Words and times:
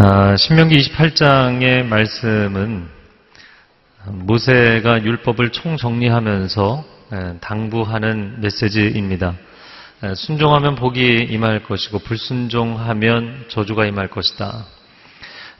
아, 0.00 0.36
신명기 0.36 0.78
28장의 0.78 1.84
말씀은 1.84 2.86
모세가 4.06 5.02
율법을 5.04 5.50
총정리하면서 5.50 6.84
에, 7.12 7.38
당부하는 7.40 8.40
메시지입니다. 8.40 9.34
에, 10.04 10.14
순종하면 10.14 10.76
복이 10.76 11.26
임할 11.30 11.64
것이고 11.64 11.98
불순종하면 11.98 13.46
저주가 13.48 13.86
임할 13.86 14.08
것이다. 14.08 14.66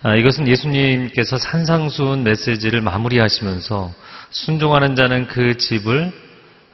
아, 0.04 0.14
이것은 0.14 0.46
예수님께서 0.46 1.36
산상수훈 1.38 2.22
메시지를 2.22 2.80
마무리하시면서 2.80 3.92
순종하는 4.30 4.94
자는 4.94 5.26
그 5.26 5.56
집을 5.56 6.12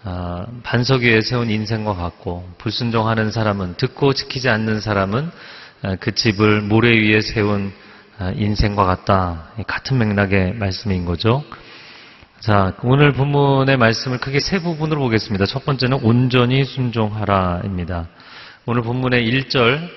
아, 0.03 0.47
반석 0.63 1.03
위에 1.03 1.21
세운 1.23 1.51
인생과 1.51 1.95
같고 1.95 2.47
불순종하는 2.59 3.31
사람은 3.31 3.77
듣고 3.77 4.13
지키지 4.13 4.49
않는 4.49 4.81
사람은 4.81 5.31
아, 5.83 5.97
그 5.97 6.15
집을 6.15 6.61
모래 6.63 6.91
위에 6.91 7.21
세운 7.21 7.73
아, 8.19 8.33
인생과 8.35 8.85
같다. 8.85 9.51
같은 9.67 9.99
맥락의 9.99 10.55
말씀인 10.55 11.05
거죠. 11.05 11.43
자, 12.41 12.75
오늘 12.83 13.13
본문의 13.13 13.77
말씀을 13.79 14.19
크게 14.19 14.41
세 14.41 14.59
부분으로 14.59 15.01
보겠습니다. 15.01 15.47
첫 15.47 15.65
번째는 15.65 16.01
온전히 16.03 16.65
순종하라입니다. 16.65 18.09
오늘 18.67 18.83
본문의 18.83 19.27
1절 19.31 19.89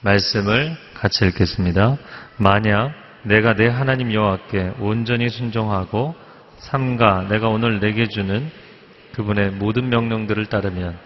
말씀을 0.00 0.76
같이 0.94 1.24
읽겠습니다. 1.26 1.96
만약 2.36 2.92
내가 3.22 3.54
내 3.54 3.68
하나님 3.68 4.12
여호와께 4.12 4.72
온전히 4.80 5.28
순종하고 5.28 6.25
삼가 6.58 7.26
내가 7.28 7.48
오늘 7.48 7.80
내게 7.80 8.08
주는 8.08 8.50
그분의 9.12 9.52
모든 9.52 9.88
명령들을 9.88 10.46
따르면 10.46 10.98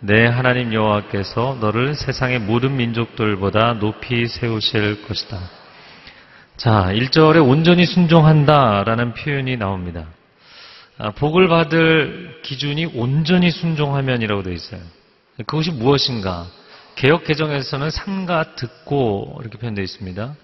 내 0.00 0.26
하나님 0.26 0.74
여호와께서 0.74 1.58
너를 1.60 1.94
세상의 1.94 2.40
모든 2.40 2.76
민족들보다 2.76 3.74
높이 3.74 4.26
세우실 4.26 5.06
것이다. 5.06 5.38
자, 6.56 6.90
1절에 6.92 7.46
온전히 7.46 7.86
순종한다라는 7.86 9.14
표현이 9.14 9.56
나옵니다. 9.56 10.06
아, 10.98 11.10
복을 11.10 11.48
받을 11.48 12.40
기준이 12.42 12.86
온전히 12.86 13.50
순종하면이라고 13.50 14.42
되어 14.42 14.52
있어요. 14.52 14.80
그것이 15.46 15.72
무엇인가? 15.72 16.46
개혁 16.94 17.24
개정에서는 17.24 17.90
삼가 17.90 18.54
듣고 18.54 19.38
이렇게 19.40 19.58
표현되어 19.58 19.82
있습니다. 19.82 20.34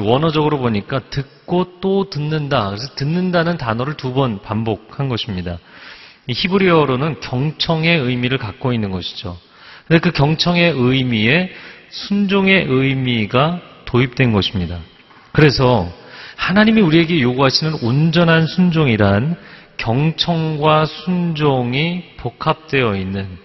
원어적으로 0.00 0.58
보니까 0.58 1.00
듣고 1.10 1.80
또 1.80 2.10
듣는다. 2.10 2.68
그래서 2.68 2.94
듣는다는 2.94 3.56
단어를 3.56 3.94
두 3.94 4.12
번 4.12 4.40
반복한 4.42 5.08
것입니다. 5.08 5.58
이 6.26 6.32
히브리어로는 6.32 7.20
경청의 7.20 7.98
의미를 7.98 8.38
갖고 8.38 8.72
있는 8.72 8.90
것이죠. 8.90 9.38
근데 9.86 10.00
그 10.00 10.10
경청의 10.10 10.72
의미에 10.76 11.50
순종의 11.90 12.66
의미가 12.68 13.60
도입된 13.84 14.32
것입니다. 14.32 14.80
그래서 15.32 15.88
하나님이 16.36 16.80
우리에게 16.80 17.20
요구하시는 17.20 17.74
온전한 17.82 18.46
순종이란 18.46 19.36
경청과 19.76 20.86
순종이 20.86 22.04
복합되어 22.16 22.96
있는 22.96 23.38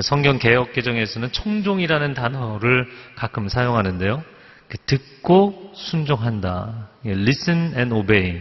성경 0.00 0.38
개혁 0.38 0.72
개정에서는 0.72 1.32
청종이라는 1.32 2.14
단어를 2.14 2.86
가끔 3.16 3.48
사용하는데요. 3.48 4.22
그 4.68 4.78
듣고 4.86 5.72
순종한다. 5.74 6.88
listen 7.04 7.74
and 7.76 7.94
obey. 7.94 8.40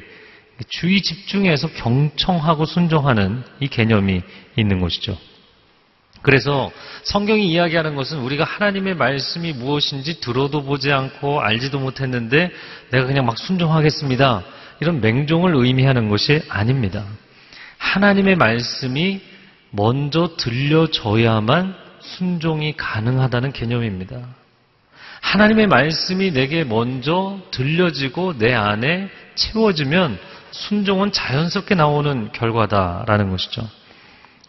주의 0.70 1.02
집중해서 1.02 1.70
경청하고 1.70 2.66
순종하는 2.66 3.44
이 3.60 3.68
개념이 3.68 4.22
있는 4.56 4.80
것이죠. 4.80 5.18
그래서 6.24 6.72
성경이 7.04 7.50
이야기하는 7.52 7.96
것은 7.96 8.20
우리가 8.20 8.44
하나님의 8.44 8.96
말씀이 8.96 9.54
무엇인지 9.54 10.20
들어도 10.20 10.64
보지 10.64 10.92
않고 10.92 11.42
알지도 11.42 11.80
못했는데 11.80 12.52
내가 12.92 13.06
그냥 13.06 13.26
막 13.26 13.38
순종하겠습니다. 13.38 14.44
이런 14.82 15.00
맹종을 15.00 15.54
의미하는 15.56 16.10
것이 16.10 16.42
아닙니다. 16.50 17.06
하나님의 17.78 18.36
말씀이 18.36 19.22
먼저 19.70 20.36
들려져야만 20.38 21.76
순종이 22.00 22.76
가능하다는 22.76 23.54
개념입니다. 23.54 24.28
하나님의 25.22 25.68
말씀이 25.68 26.32
내게 26.32 26.64
먼저 26.64 27.40
들려지고 27.52 28.38
내 28.38 28.54
안에 28.54 29.10
채워지면 29.36 30.20
순종은 30.52 31.12
자연스럽게 31.12 31.76
나오는 31.76 32.32
결과다라는 32.32 33.30
것이죠. 33.30 33.68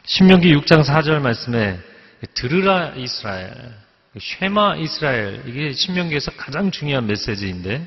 신명기 0.05 0.55
6장 0.55 0.85
4절 0.85 1.21
말씀에 1.21 1.79
들으라 2.35 2.95
이스라엘, 2.97 3.53
쉐마 4.19 4.77
이스라엘 4.77 5.43
이게 5.47 5.73
신명기에서 5.73 6.33
가장 6.33 6.71
중요한 6.71 7.07
메시지인데 7.07 7.87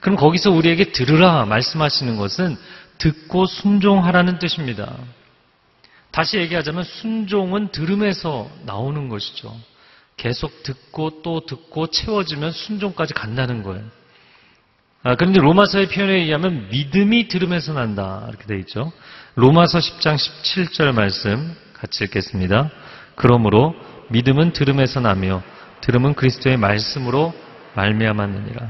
그럼 0.00 0.16
거기서 0.16 0.50
우리에게 0.50 0.92
들으라 0.92 1.46
말씀하시는 1.46 2.16
것은 2.16 2.56
듣고 2.98 3.46
순종하라는 3.46 4.38
뜻입니다. 4.38 4.96
다시 6.10 6.38
얘기하자면 6.38 6.84
순종은 6.84 7.72
들음에서 7.72 8.50
나오는 8.64 9.08
것이죠. 9.08 9.54
계속 10.16 10.62
듣고 10.62 11.22
또 11.22 11.44
듣고 11.44 11.88
채워지면 11.88 12.52
순종까지 12.52 13.14
간다는 13.14 13.62
거예요. 13.62 13.84
아, 15.02 15.14
그런데 15.14 15.40
로마서의 15.40 15.88
표현에 15.88 16.14
의하면 16.14 16.68
믿음이 16.70 17.28
들음에서 17.28 17.74
난다. 17.74 18.24
이렇게 18.28 18.46
되어 18.46 18.56
있죠. 18.58 18.92
로마서 19.34 19.78
10장 19.78 20.16
17절 20.16 20.92
말씀 20.92 21.54
같이 21.74 22.04
읽겠습니다. 22.04 22.70
그러므로 23.14 23.74
믿음은 24.08 24.52
들음에서 24.52 25.00
나며 25.00 25.42
들음은 25.82 26.14
그리스도의 26.14 26.56
말씀으로 26.56 27.34
말미암았느니라. 27.74 28.66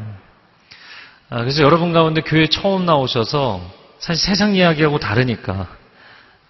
아, 1.30 1.38
그래서 1.38 1.62
여러분 1.62 1.92
가운데 1.92 2.20
교회 2.20 2.48
처음 2.48 2.84
나오셔서 2.84 3.60
사실 3.98 4.22
세상 4.26 4.54
이야기하고 4.54 4.98
다르니까 4.98 5.68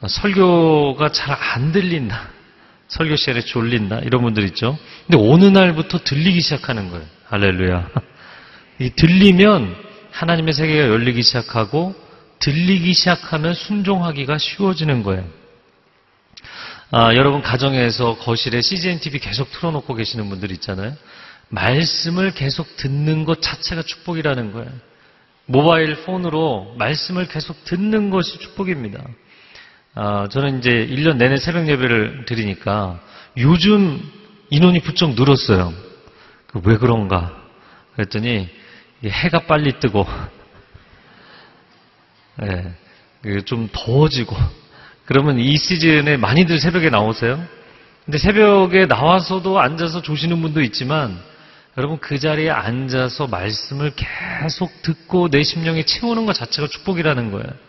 설교가 0.09 1.11
잘 1.13 1.37
안 1.39 1.73
들린다. 1.73 2.36
설교 2.89 3.17
시간에 3.17 3.41
졸린다. 3.41 4.01
이런 4.01 4.23
분들 4.23 4.45
있죠. 4.45 4.79
근데 5.07 5.19
어느 5.31 5.45
날부터 5.45 5.99
들리기 5.99 6.41
시작하는 6.41 6.91
거예요. 6.91 7.05
할렐루야. 7.27 7.91
이 8.81 8.91
들리면 8.91 9.75
하나님의 10.13 10.55
세계가 10.55 10.89
열리기 10.89 11.23
시작하고 11.23 11.95
들리기 12.39 12.93
시작하면 12.93 13.55
순종하기가 13.55 14.39
쉬워지는 14.39 15.03
거예요. 15.03 15.25
아, 16.91 17.15
여러분 17.15 17.43
가정에서 17.43 18.17
거실에 18.19 18.61
CGN 18.61 19.01
TV 19.01 19.19
계속 19.19 19.51
틀어놓고 19.51 19.95
계시는 19.95 20.29
분들 20.29 20.53
있잖아요. 20.53 20.95
말씀을 21.49 22.33
계속 22.33 22.77
듣는 22.77 23.25
것 23.25 23.43
자체가 23.43 23.83
축복이라는 23.83 24.53
거예요. 24.53 24.71
모바일 25.47 25.97
폰으로 26.05 26.75
말씀을 26.79 27.29
계속 27.29 27.65
듣는 27.65 28.11
것이 28.11 28.39
축복입니다. 28.39 29.03
아, 29.99 30.29
저는 30.31 30.59
이제 30.59 30.71
1년 30.71 31.17
내내 31.17 31.39
새벽 31.39 31.69
예배를 31.69 32.27
드리니까 32.27 33.01
요즘 33.39 33.99
인원이 34.51 34.81
부쩍 34.81 35.15
늘었어요. 35.15 35.73
그왜 36.49 36.77
그런가? 36.77 37.35
그랬더니 37.95 38.47
해가 39.05 39.47
빨리 39.47 39.81
뜨고 39.81 40.07
네, 42.37 42.75
좀 43.47 43.71
더워지고 43.73 44.37
그러면 45.07 45.39
이 45.39 45.57
시즌에 45.57 46.19
많이들 46.19 46.61
새벽에 46.61 46.91
나오세요. 46.91 47.43
근데 48.05 48.19
새벽에 48.19 48.85
나와서도 48.85 49.59
앉아서 49.59 50.03
조시는 50.03 50.43
분도 50.43 50.61
있지만 50.61 51.19
여러분 51.79 51.99
그 52.01 52.19
자리에 52.19 52.51
앉아서 52.51 53.29
말씀을 53.29 53.93
계속 53.97 54.71
듣고 54.83 55.31
내 55.31 55.43
심령에 55.43 55.85
채우는 55.85 56.27
것 56.27 56.35
자체가 56.35 56.69
축복이라는 56.69 57.31
거예요. 57.31 57.66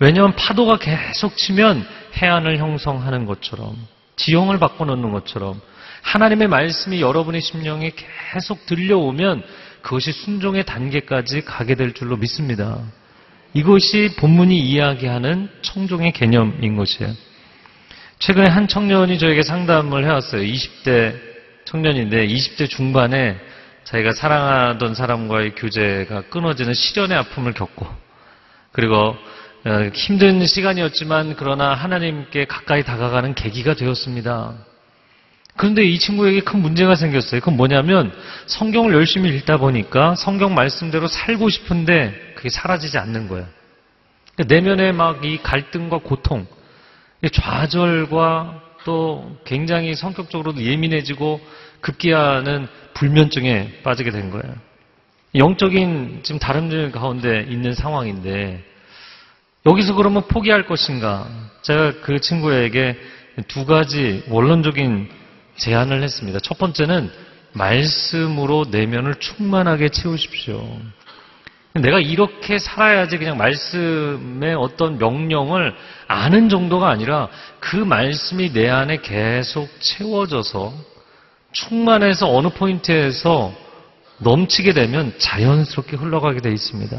왜냐하면 0.00 0.34
파도가 0.34 0.78
계속 0.78 1.36
치면 1.36 1.86
해안을 2.16 2.58
형성하는 2.58 3.26
것처럼 3.26 3.76
지형을 4.16 4.58
바꿔놓는 4.58 5.12
것처럼 5.12 5.60
하나님의 6.02 6.48
말씀이 6.48 7.00
여러분의 7.00 7.42
심령에 7.42 7.92
계속 8.32 8.64
들려오면 8.66 9.42
그것이 9.82 10.12
순종의 10.12 10.64
단계까지 10.64 11.42
가게 11.42 11.74
될 11.74 11.92
줄로 11.92 12.16
믿습니다. 12.16 12.80
이것이 13.52 14.14
본문이 14.18 14.58
이야기하는 14.58 15.50
청종의 15.62 16.12
개념인 16.12 16.76
것이에요. 16.76 17.12
최근에 18.18 18.48
한 18.48 18.68
청년이 18.68 19.18
저에게 19.18 19.42
상담을 19.42 20.04
해왔어요. 20.04 20.42
20대 20.42 21.14
청년인데 21.64 22.26
20대 22.26 22.68
중반에 22.68 23.38
자기가 23.84 24.12
사랑하던 24.12 24.94
사람과의 24.94 25.54
교제가 25.56 26.22
끊어지는 26.30 26.74
시련의 26.74 27.16
아픔을 27.18 27.52
겪고 27.54 27.86
그리고 28.72 28.96
어, 28.96 29.18
힘든 29.94 30.46
시간이었지만 30.46 31.34
그러나 31.36 31.74
하나님께 31.74 32.46
가까이 32.46 32.82
다가가는 32.82 33.34
계기가 33.34 33.74
되었습니다. 33.74 34.54
그런데 35.56 35.84
이 35.84 35.98
친구에게 35.98 36.40
큰 36.40 36.60
문제가 36.60 36.94
생겼어요. 36.94 37.40
그건 37.40 37.56
뭐냐면 37.56 38.12
성경을 38.46 38.94
열심히 38.94 39.28
읽다 39.36 39.58
보니까 39.58 40.14
성경 40.14 40.54
말씀대로 40.54 41.06
살고 41.06 41.50
싶은데 41.50 42.32
그게 42.34 42.48
사라지지 42.48 42.96
않는 42.96 43.28
거예요. 43.28 43.46
내면의 44.46 44.94
막이 44.94 45.42
갈등과 45.42 45.98
고통, 45.98 46.46
이 47.22 47.28
좌절과 47.28 48.62
또 48.84 49.36
굉장히 49.44 49.94
성격적으로도 49.94 50.62
예민해지고 50.62 51.40
급기야는 51.82 52.66
불면증에 52.94 53.80
빠지게 53.82 54.10
된 54.10 54.30
거예요. 54.30 54.54
영적인 55.34 56.20
지금 56.22 56.38
다름질 56.38 56.90
가운데 56.90 57.46
있는 57.48 57.74
상황인데 57.74 58.69
여기서 59.66 59.94
그러면 59.94 60.26
포기할 60.26 60.66
것인가? 60.66 61.26
제가 61.62 62.00
그 62.02 62.20
친구에게 62.20 62.96
두 63.48 63.66
가지 63.66 64.24
원론적인 64.28 65.10
제안을 65.56 66.02
했습니다. 66.02 66.38
첫 66.40 66.56
번째는 66.58 67.10
말씀으로 67.52 68.64
내면을 68.70 69.16
충만하게 69.16 69.90
채우십시오. 69.90 70.66
내가 71.74 72.00
이렇게 72.00 72.58
살아야지 72.58 73.18
그냥 73.18 73.36
말씀의 73.36 74.54
어떤 74.54 74.98
명령을 74.98 75.74
아는 76.08 76.48
정도가 76.48 76.88
아니라 76.88 77.28
그 77.60 77.76
말씀이 77.76 78.52
내 78.52 78.68
안에 78.68 78.98
계속 79.02 79.68
채워져서 79.80 80.72
충만해서 81.52 82.34
어느 82.34 82.48
포인트에서 82.48 83.52
넘치게 84.18 84.72
되면 84.72 85.14
자연스럽게 85.18 85.96
흘러가게 85.96 86.40
되어 86.40 86.52
있습니다. 86.52 86.96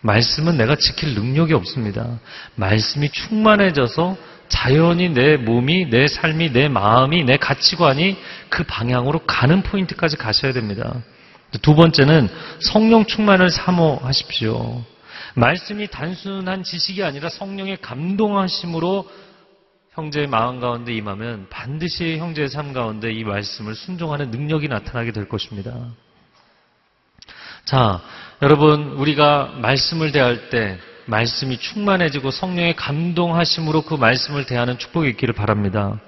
말씀은 0.00 0.56
내가 0.56 0.76
지킬 0.76 1.14
능력이 1.14 1.52
없습니다. 1.54 2.18
말씀이 2.54 3.10
충만해져서 3.10 4.16
자연히 4.48 5.08
내 5.08 5.36
몸이, 5.36 5.90
내 5.90 6.06
삶이, 6.06 6.52
내 6.52 6.68
마음이, 6.68 7.24
내 7.24 7.36
가치관이 7.36 8.16
그 8.48 8.62
방향으로 8.64 9.20
가는 9.26 9.62
포인트까지 9.62 10.16
가셔야 10.16 10.52
됩니다. 10.52 11.02
두 11.62 11.74
번째는 11.74 12.28
성령 12.60 13.06
충만을 13.06 13.50
사모하십시오. 13.50 14.84
말씀이 15.34 15.88
단순한 15.88 16.62
지식이 16.62 17.02
아니라 17.02 17.28
성령의 17.28 17.78
감동하심으로 17.82 19.08
형제의 19.92 20.26
마음 20.26 20.60
가운데 20.60 20.94
임하면 20.94 21.46
반드시 21.50 22.18
형제의 22.18 22.48
삶 22.48 22.72
가운데 22.72 23.12
이 23.12 23.24
말씀을 23.24 23.74
순종하는 23.74 24.30
능력이 24.30 24.68
나타나게 24.68 25.12
될 25.12 25.28
것입니다. 25.28 25.72
자, 27.64 28.00
여러분, 28.42 28.92
우리가 28.98 29.54
말씀을 29.62 30.12
대할 30.12 30.50
때 30.50 30.78
말씀이 31.06 31.56
충만해지고 31.56 32.30
성령의 32.30 32.76
감동하심으로 32.76 33.82
그 33.82 33.94
말씀을 33.94 34.44
대하는 34.44 34.76
축복이 34.76 35.08
있기를 35.10 35.32
바랍니다. 35.32 35.98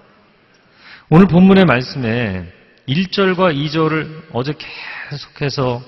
오늘 1.09 1.27
본문의 1.27 1.65
말씀에 1.65 2.53
1절과 2.87 3.57
2절을 3.57 4.25
어제 4.35 4.53
계속해서 5.09 5.83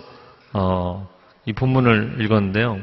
어, 0.54 1.08
이 1.44 1.52
본문을 1.52 2.16
읽었는데요. 2.22 2.80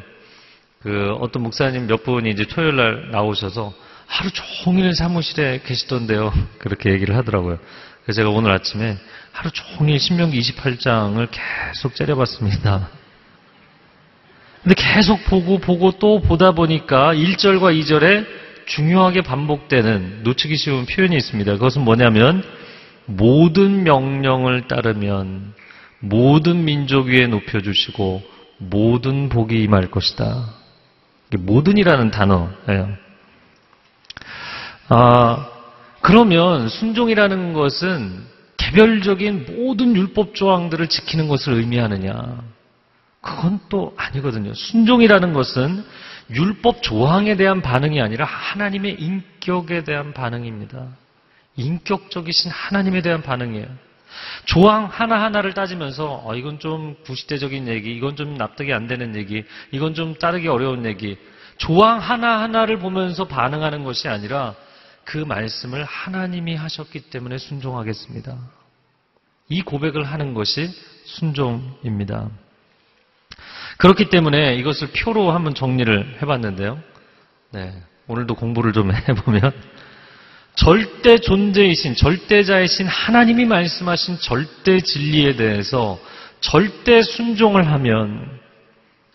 그 0.84 1.18
어떤 1.20 1.42
목사님 1.42 1.88
몇 1.88 2.04
분이 2.04 2.30
이제 2.30 2.46
토요일 2.46 2.76
날 2.76 3.10
나오셔서 3.10 3.74
하루 4.06 4.30
종일 4.32 4.94
사무실에 4.94 5.62
계시던데요. 5.66 6.32
그렇게 6.60 6.92
얘기를 6.92 7.16
하더라고요. 7.16 7.58
그래서 8.04 8.18
제가 8.18 8.30
오늘 8.30 8.52
아침에 8.52 8.98
하루 9.32 9.50
종일 9.50 10.00
신명기 10.00 10.40
28장을 10.40 11.28
계속 11.32 11.96
째려봤습니다. 11.96 12.97
근데 14.68 14.84
계속 14.84 15.24
보고 15.24 15.60
보고 15.60 15.92
또 15.92 16.20
보다 16.20 16.52
보니까 16.52 17.14
1절과 17.14 17.74
2절에 17.80 18.26
중요하게 18.66 19.22
반복되는 19.22 20.24
놓치기 20.24 20.58
쉬운 20.58 20.86
표현이 20.86 21.16
있습니다. 21.16 21.54
그것은 21.54 21.86
뭐냐면 21.86 22.44
모든 23.06 23.84
명령을 23.84 24.68
따르면 24.68 25.54
모든 26.00 26.66
민족 26.66 27.08
위에 27.08 27.28
높여주시고 27.28 28.22
모든 28.58 29.30
복이 29.30 29.56
임할 29.64 29.90
것이다. 29.90 30.50
모든이라는 31.32 32.12
단어예요. 32.12 32.90
아, 34.90 35.48
그러면 36.02 36.68
순종이라는 36.68 37.54
것은 37.54 38.22
개별적인 38.58 39.46
모든 39.48 39.96
율법 39.96 40.36
조항들을 40.36 40.88
지키는 40.88 41.30
것을 41.30 41.54
의미하느냐? 41.54 42.57
그건 43.22 43.60
또 43.70 43.94
아니거든요. 43.98 44.54
순종이라는 44.54 45.34
것은 45.34 45.84
율법 46.30 46.82
조항에 46.82 47.36
대한 47.36 47.62
반응이 47.62 48.02
아니라 48.02 48.26
하나님의 48.26 48.96
인격에 49.00 49.84
대한 49.84 50.14
반응입니다. 50.14 50.88
인격적이신 51.56 52.52
하나님에 52.52 53.02
대한 53.02 53.22
반응이에요. 53.22 53.68
조항 54.46 54.86
하나하나를 54.86 55.54
따지면서 55.54 56.22
어, 56.24 56.36
이건 56.36 56.60
좀 56.60 56.96
구시대적인 57.06 57.68
얘기, 57.68 57.96
이건 57.96 58.16
좀 58.16 58.36
납득이 58.36 58.74
안 58.74 58.88
되는 58.88 59.16
얘기, 59.16 59.44
이건 59.72 59.94
좀 59.94 60.16
따르기 60.16 60.48
어려운 60.48 60.86
얘기. 60.86 61.18
조항 61.58 62.00
하나하나를 62.00 62.80
보면서 62.80 63.26
반응하는 63.26 63.84
것이 63.84 64.08
아니라 64.08 64.56
그 65.04 65.18
말씀을 65.18 65.84
하나님이 65.84 66.56
하셨기 66.56 67.10
때문에 67.10 67.38
순종하겠습니다. 67.38 68.38
이 69.50 69.62
고백을 69.62 70.04
하는 70.04 70.34
것이 70.34 70.68
순종입니다. 71.06 72.30
그렇기 73.78 74.10
때문에 74.10 74.56
이것을 74.56 74.90
표로 74.90 75.32
한번 75.32 75.54
정리를 75.54 76.18
해봤는데요. 76.22 76.80
네, 77.52 77.74
오늘도 78.08 78.36
공부를 78.36 78.74
좀 78.74 78.92
해보면 78.94 79.52
절대 80.56 81.20
존재이신 81.20 81.96
절대자이신 81.96 82.88
하나님이 82.88 83.46
말씀하신 83.46 84.18
절대 84.20 84.80
진리에 84.80 85.36
대해서 85.36 86.00
절대 86.40 87.04
순종을 87.04 87.72
하면 87.72 88.40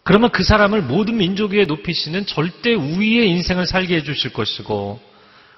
그러면 0.04 0.30
그 0.30 0.44
사람을 0.44 0.82
모든 0.82 1.16
민족 1.16 1.52
위에 1.52 1.64
높이시는 1.64 2.26
절대 2.26 2.74
우위의 2.74 3.28
인생을 3.30 3.66
살게 3.66 3.96
해주실 3.96 4.32
것이고 4.32 5.00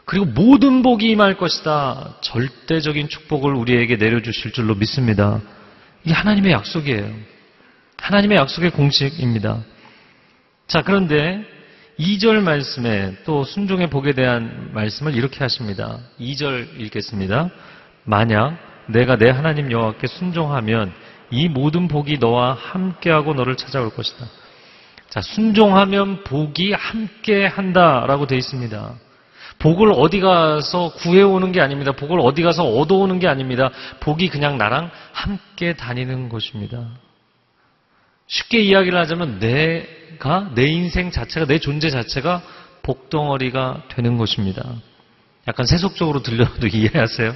그리고 0.06 0.26
모든 0.26 0.82
복이 0.82 1.08
임할 1.10 1.36
것이다. 1.36 2.16
절대적인 2.20 3.08
축복을 3.08 3.54
우리에게 3.54 3.96
내려주실 3.96 4.52
줄로 4.52 4.74
믿습니다. 4.74 5.40
이게 6.04 6.12
하나님의 6.12 6.52
약속이에요. 6.52 7.33
하나님의 7.98 8.38
약속의 8.38 8.70
공식입니다. 8.70 9.62
자, 10.66 10.82
그런데 10.82 11.44
2절 11.98 12.40
말씀에 12.40 13.16
또 13.24 13.44
순종의 13.44 13.88
복에 13.88 14.12
대한 14.12 14.70
말씀을 14.72 15.14
이렇게 15.14 15.38
하십니다. 15.40 15.98
2절 16.18 16.80
읽겠습니다. 16.80 17.50
만약 18.04 18.58
내가 18.86 19.16
내 19.16 19.30
하나님 19.30 19.70
여호와께 19.70 20.06
순종하면 20.06 20.92
이 21.30 21.48
모든 21.48 21.88
복이 21.88 22.18
너와 22.18 22.54
함께하고 22.54 23.34
너를 23.34 23.56
찾아올 23.56 23.90
것이다. 23.90 24.26
자, 25.08 25.20
순종하면 25.20 26.24
복이 26.24 26.72
함께 26.72 27.46
한다라고 27.46 28.26
되어 28.26 28.38
있습니다. 28.38 28.94
복을 29.58 29.92
어디 29.94 30.20
가서 30.20 30.92
구해오는 30.94 31.52
게 31.52 31.60
아닙니다. 31.60 31.92
복을 31.92 32.18
어디 32.20 32.42
가서 32.42 32.64
얻어오는 32.64 33.18
게 33.20 33.28
아닙니다. 33.28 33.70
복이 34.00 34.28
그냥 34.28 34.58
나랑 34.58 34.90
함께 35.12 35.74
다니는 35.74 36.28
것입니다. 36.28 36.88
쉽게 38.26 38.60
이야기를 38.60 38.98
하자면 38.98 39.38
내가 39.38 40.50
내 40.54 40.66
인생 40.66 41.10
자체가 41.10 41.46
내 41.46 41.58
존재 41.58 41.90
자체가 41.90 42.42
복덩어리가 42.82 43.84
되는 43.88 44.16
것입니다. 44.16 44.62
약간 45.48 45.66
세속적으로 45.66 46.22
들려도 46.22 46.66
이해하세요? 46.72 47.34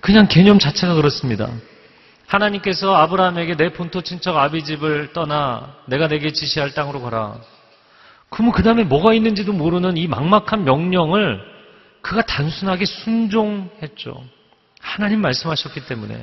그냥 0.00 0.26
개념 0.28 0.58
자체가 0.58 0.94
그렇습니다. 0.94 1.48
하나님께서 2.26 2.94
아브라함에게 2.94 3.56
내 3.56 3.72
본토 3.72 4.00
친척 4.02 4.36
아비집을 4.36 5.12
떠나 5.12 5.76
내가 5.86 6.08
내게 6.08 6.32
지시할 6.32 6.72
땅으로 6.72 7.02
가라. 7.02 7.36
그러면 8.30 8.52
그 8.52 8.62
다음에 8.62 8.84
뭐가 8.84 9.12
있는지도 9.12 9.52
모르는 9.52 9.96
이 9.98 10.06
막막한 10.06 10.64
명령을 10.64 11.40
그가 12.00 12.22
단순하게 12.22 12.86
순종했죠. 12.86 14.24
하나님 14.80 15.20
말씀하셨기 15.20 15.86
때문에. 15.86 16.18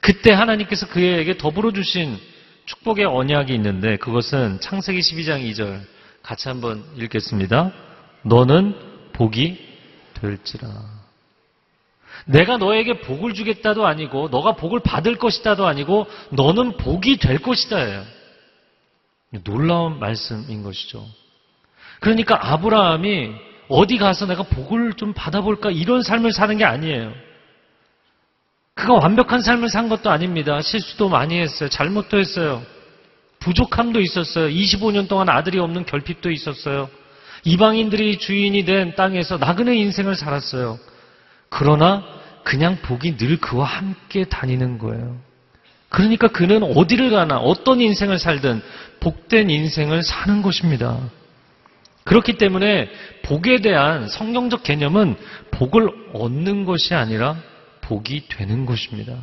그때 0.00 0.32
하나님께서 0.32 0.86
그에게 0.88 1.36
더불어 1.36 1.72
주신 1.72 2.18
축복의 2.66 3.04
언약이 3.04 3.54
있는데 3.54 3.96
그것은 3.96 4.60
창세기 4.60 5.00
12장 5.00 5.42
2절 5.50 5.80
같이 6.22 6.48
한번 6.48 6.84
읽겠습니다. 6.96 7.72
너는 8.22 8.74
복이 9.12 9.58
될지라. 10.14 10.68
내가 12.26 12.58
너에게 12.58 13.00
복을 13.00 13.34
주겠다도 13.34 13.86
아니고 13.86 14.28
너가 14.28 14.52
복을 14.52 14.80
받을 14.80 15.16
것이다도 15.16 15.66
아니고 15.66 16.06
너는 16.30 16.76
복이 16.76 17.16
될 17.18 17.38
것이다예요. 17.38 18.04
놀라운 19.44 19.98
말씀인 19.98 20.62
것이죠. 20.62 21.06
그러니까 22.00 22.38
아브라함이 22.52 23.32
어디 23.68 23.98
가서 23.98 24.26
내가 24.26 24.42
복을 24.42 24.94
좀 24.94 25.12
받아볼까 25.12 25.70
이런 25.70 26.02
삶을 26.02 26.32
사는 26.32 26.56
게 26.56 26.64
아니에요. 26.64 27.12
그가 28.80 28.94
완벽한 28.94 29.42
삶을 29.42 29.68
산 29.68 29.90
것도 29.90 30.10
아닙니다. 30.10 30.62
실수도 30.62 31.10
많이 31.10 31.38
했어요. 31.38 31.68
잘못도 31.68 32.18
했어요. 32.18 32.62
부족함도 33.38 34.00
있었어요. 34.00 34.48
25년 34.48 35.06
동안 35.06 35.28
아들이 35.28 35.58
없는 35.58 35.84
결핍도 35.84 36.30
있었어요. 36.30 36.88
이방인들이 37.44 38.18
주인이 38.18 38.64
된 38.64 38.94
땅에서 38.94 39.36
나그네 39.36 39.76
인생을 39.76 40.14
살았어요. 40.14 40.78
그러나 41.50 42.02
그냥 42.42 42.78
복이 42.80 43.18
늘 43.18 43.36
그와 43.36 43.66
함께 43.66 44.24
다니는 44.24 44.78
거예요. 44.78 45.18
그러니까 45.90 46.28
그는 46.28 46.62
어디를 46.62 47.10
가나 47.10 47.36
어떤 47.36 47.82
인생을 47.82 48.18
살든 48.18 48.62
복된 49.00 49.50
인생을 49.50 50.02
사는 50.02 50.40
것입니다. 50.40 50.98
그렇기 52.04 52.38
때문에 52.38 52.88
복에 53.24 53.60
대한 53.60 54.08
성경적 54.08 54.62
개념은 54.62 55.16
복을 55.50 55.90
얻는 56.14 56.64
것이 56.64 56.94
아니라 56.94 57.36
복이 57.90 58.28
되는 58.28 58.66
것입니다. 58.66 59.16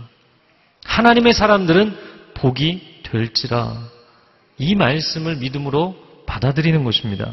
하나님의 0.83 1.31
사람들은 1.31 1.97
복이 2.33 3.01
될지라 3.03 3.77
이 4.57 4.75
말씀을 4.75 5.37
믿음으로 5.37 5.95
받아들이는 6.25 6.83
것입니다. 6.83 7.31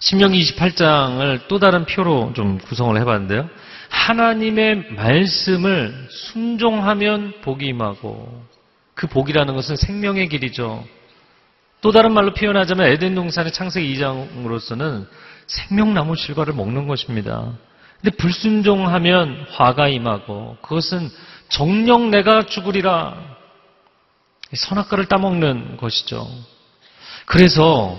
신명기 0.00 0.38
28장을 0.40 1.48
또 1.48 1.58
다른 1.58 1.86
표로 1.86 2.34
좀 2.34 2.58
구성을 2.58 3.00
해봤는데요. 3.00 3.48
하나님의 3.88 4.92
말씀을 4.92 6.08
순종하면 6.10 7.40
복이 7.40 7.66
임하고 7.66 8.44
그 8.92 9.06
복이라는 9.06 9.54
것은 9.54 9.76
생명의 9.76 10.28
길이죠. 10.28 10.84
또 11.80 11.92
다른 11.92 12.12
말로 12.12 12.34
표현하자면 12.34 12.88
에덴 12.88 13.14
동산의 13.14 13.52
창세기 13.52 13.94
2장으로서는 13.94 15.06
생명나무 15.46 16.14
실과를 16.14 16.52
먹는 16.52 16.86
것입니다. 16.86 17.54
근데 18.00 18.16
불순종하면 18.16 19.46
화가 19.50 19.88
임하고 19.88 20.56
그것은 20.62 21.10
정령 21.48 22.10
내가 22.10 22.44
죽으리라 22.46 23.16
선악과를 24.52 25.06
따먹는 25.06 25.76
것이죠. 25.76 26.26
그래서 27.26 27.98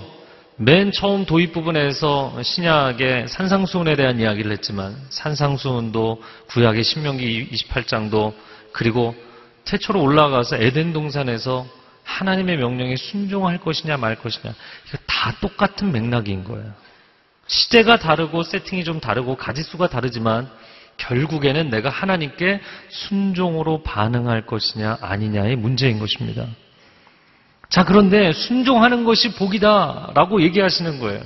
맨 0.56 0.92
처음 0.92 1.24
도입 1.24 1.52
부분에서 1.52 2.42
신약의 2.42 3.28
산상수훈에 3.28 3.96
대한 3.96 4.20
이야기를 4.20 4.52
했지만 4.52 4.96
산상수훈도 5.10 6.22
구약의 6.48 6.84
신명기 6.84 7.48
28장도 7.50 8.34
그리고 8.72 9.14
태초로 9.64 10.02
올라가서 10.02 10.56
에덴 10.56 10.92
동산에서 10.92 11.66
하나님의 12.04 12.56
명령에 12.56 12.96
순종할 12.96 13.58
것이냐 13.58 13.96
말 13.96 14.16
것이냐 14.16 14.52
이거 14.88 14.98
다 15.06 15.34
똑같은 15.40 15.92
맥락인 15.92 16.44
거예요. 16.44 16.72
시대가 17.50 17.98
다르고 17.98 18.44
세팅이 18.44 18.84
좀 18.84 19.00
다르고 19.00 19.34
가지수가 19.36 19.88
다르지만 19.88 20.48
결국에는 20.98 21.68
내가 21.68 21.90
하나님께 21.90 22.60
순종으로 22.88 23.82
반응할 23.82 24.46
것이냐 24.46 24.98
아니냐의 25.00 25.56
문제인 25.56 25.98
것입니다. 25.98 26.46
자, 27.68 27.84
그런데 27.84 28.32
순종하는 28.32 29.04
것이 29.04 29.34
복이다라고 29.34 30.42
얘기하시는 30.42 31.00
거예요. 31.00 31.22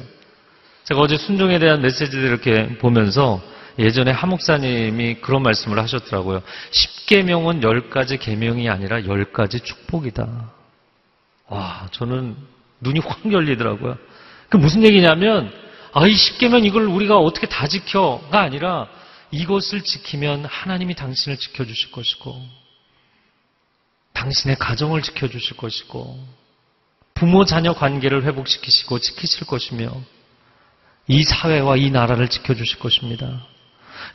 제가 0.85 1.01
어제 1.01 1.19
순종에 1.19 1.59
대한 1.59 1.83
메시지를 1.83 2.25
이렇게 2.25 2.69
보면서 2.79 3.43
예전에 3.79 4.11
하목사님이 4.11 5.17
그런 5.17 5.43
말씀을 5.43 5.79
하셨더라고요. 5.79 6.43
10계명은 6.71 7.63
10가지 7.63 8.19
계명이 8.19 8.71
아니라 8.71 9.01
10가지 9.01 9.63
축복이다. 9.63 10.53
와, 11.49 11.89
저는 11.91 12.37
눈이 12.81 13.01
확 13.01 13.31
열리더라고요. 13.31 13.99
그 14.49 14.57
무슨 14.57 14.85
얘기냐면 14.85 15.64
아, 15.97 16.09
이 16.09 16.13
10계명 16.13 16.67
이걸 16.67 16.87
우리가 16.87 17.19
어떻게 17.19 17.47
다 17.47 17.69
지켜가 17.69 18.41
아니라 18.41 18.89
이것을 19.31 19.83
지키면 19.83 20.45
하나님이 20.45 20.97
당신을 20.97 21.39
지켜주실 21.39 21.93
것이고 21.93 22.41
당신의 24.13 24.57
가정을 24.57 25.03
지켜주실 25.03 25.57
것이고 25.57 26.19
부모 27.15 27.45
자녀 27.45 27.75
관계를 27.75 28.25
회복시키시고 28.25 28.99
지키실 28.99 29.47
것이며 29.47 29.93
이 31.07 31.23
사회와 31.23 31.77
이 31.77 31.91
나라를 31.91 32.29
지켜주실 32.29 32.81
것입니다. 32.81 33.47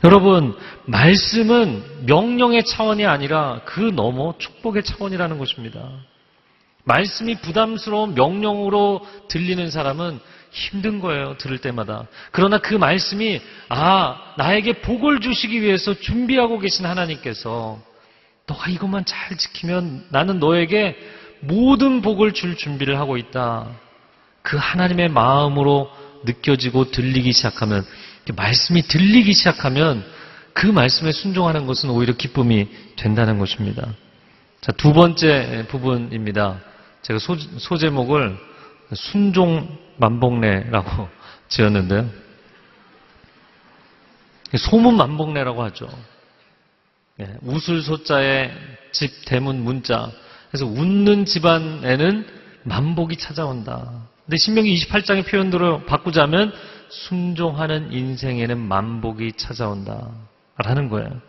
여러분, 0.04 0.58
말씀은 0.84 2.04
명령의 2.06 2.64
차원이 2.64 3.06
아니라 3.06 3.62
그 3.64 3.80
너머 3.80 4.34
축복의 4.38 4.84
차원이라는 4.84 5.38
것입니다. 5.38 5.90
말씀이 6.90 7.36
부담스러운 7.36 8.14
명령으로 8.14 9.06
들리는 9.28 9.70
사람은 9.70 10.18
힘든 10.50 10.98
거예요, 10.98 11.36
들을 11.38 11.58
때마다. 11.58 12.08
그러나 12.32 12.58
그 12.58 12.74
말씀이, 12.74 13.40
아, 13.68 14.34
나에게 14.36 14.80
복을 14.80 15.20
주시기 15.20 15.62
위해서 15.62 15.94
준비하고 15.94 16.58
계신 16.58 16.86
하나님께서 16.86 17.80
너가 18.48 18.70
이것만 18.70 19.04
잘 19.04 19.36
지키면 19.36 20.06
나는 20.08 20.40
너에게 20.40 20.96
모든 21.38 22.02
복을 22.02 22.32
줄 22.32 22.56
준비를 22.56 22.98
하고 22.98 23.16
있다. 23.16 23.68
그 24.42 24.56
하나님의 24.56 25.10
마음으로 25.10 25.88
느껴지고 26.24 26.90
들리기 26.90 27.32
시작하면, 27.32 27.86
말씀이 28.34 28.82
들리기 28.82 29.32
시작하면 29.32 30.04
그 30.52 30.66
말씀에 30.66 31.12
순종하는 31.12 31.66
것은 31.66 31.88
오히려 31.90 32.14
기쁨이 32.14 32.66
된다는 32.96 33.38
것입니다. 33.38 33.94
자, 34.60 34.72
두 34.72 34.92
번째 34.92 35.66
부분입니다. 35.68 36.69
제가 37.02 37.18
소, 37.18 37.36
소제목을 37.36 38.36
순종 38.94 39.78
만복래라고 39.96 41.08
지었는데요. 41.48 42.08
소문 44.56 44.96
만복래라고 44.96 45.62
하죠. 45.64 45.88
예, 47.20 47.36
웃을 47.42 47.82
소자에 47.82 48.50
집 48.92 49.24
대문 49.26 49.62
문자. 49.62 50.10
그래서 50.50 50.66
웃는 50.66 51.26
집안에는 51.26 52.26
만복이 52.64 53.16
찾아온다. 53.16 54.08
근데 54.24 54.36
신명기 54.36 54.74
28장의 54.74 55.26
표현대로 55.28 55.84
바꾸자면 55.86 56.52
순종하는 56.88 57.92
인생에는 57.92 58.58
만복이 58.58 59.34
찾아온다. 59.34 60.10
라는 60.56 60.88
거예요. 60.88 61.20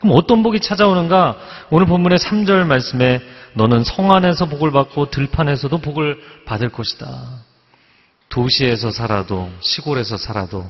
그럼 0.00 0.14
어떤 0.14 0.42
복이 0.42 0.60
찾아오는가? 0.60 1.36
오늘 1.70 1.86
본문의 1.86 2.18
3절 2.18 2.66
말씀에 2.66 3.20
너는 3.54 3.84
성 3.84 4.12
안에서 4.12 4.46
복을 4.46 4.70
받고 4.70 5.10
들판에서도 5.10 5.76
복을 5.78 6.20
받을 6.46 6.68
것이다. 6.68 7.08
도시에서 8.28 8.90
살아도 8.90 9.50
시골에서 9.60 10.16
살아도 10.16 10.64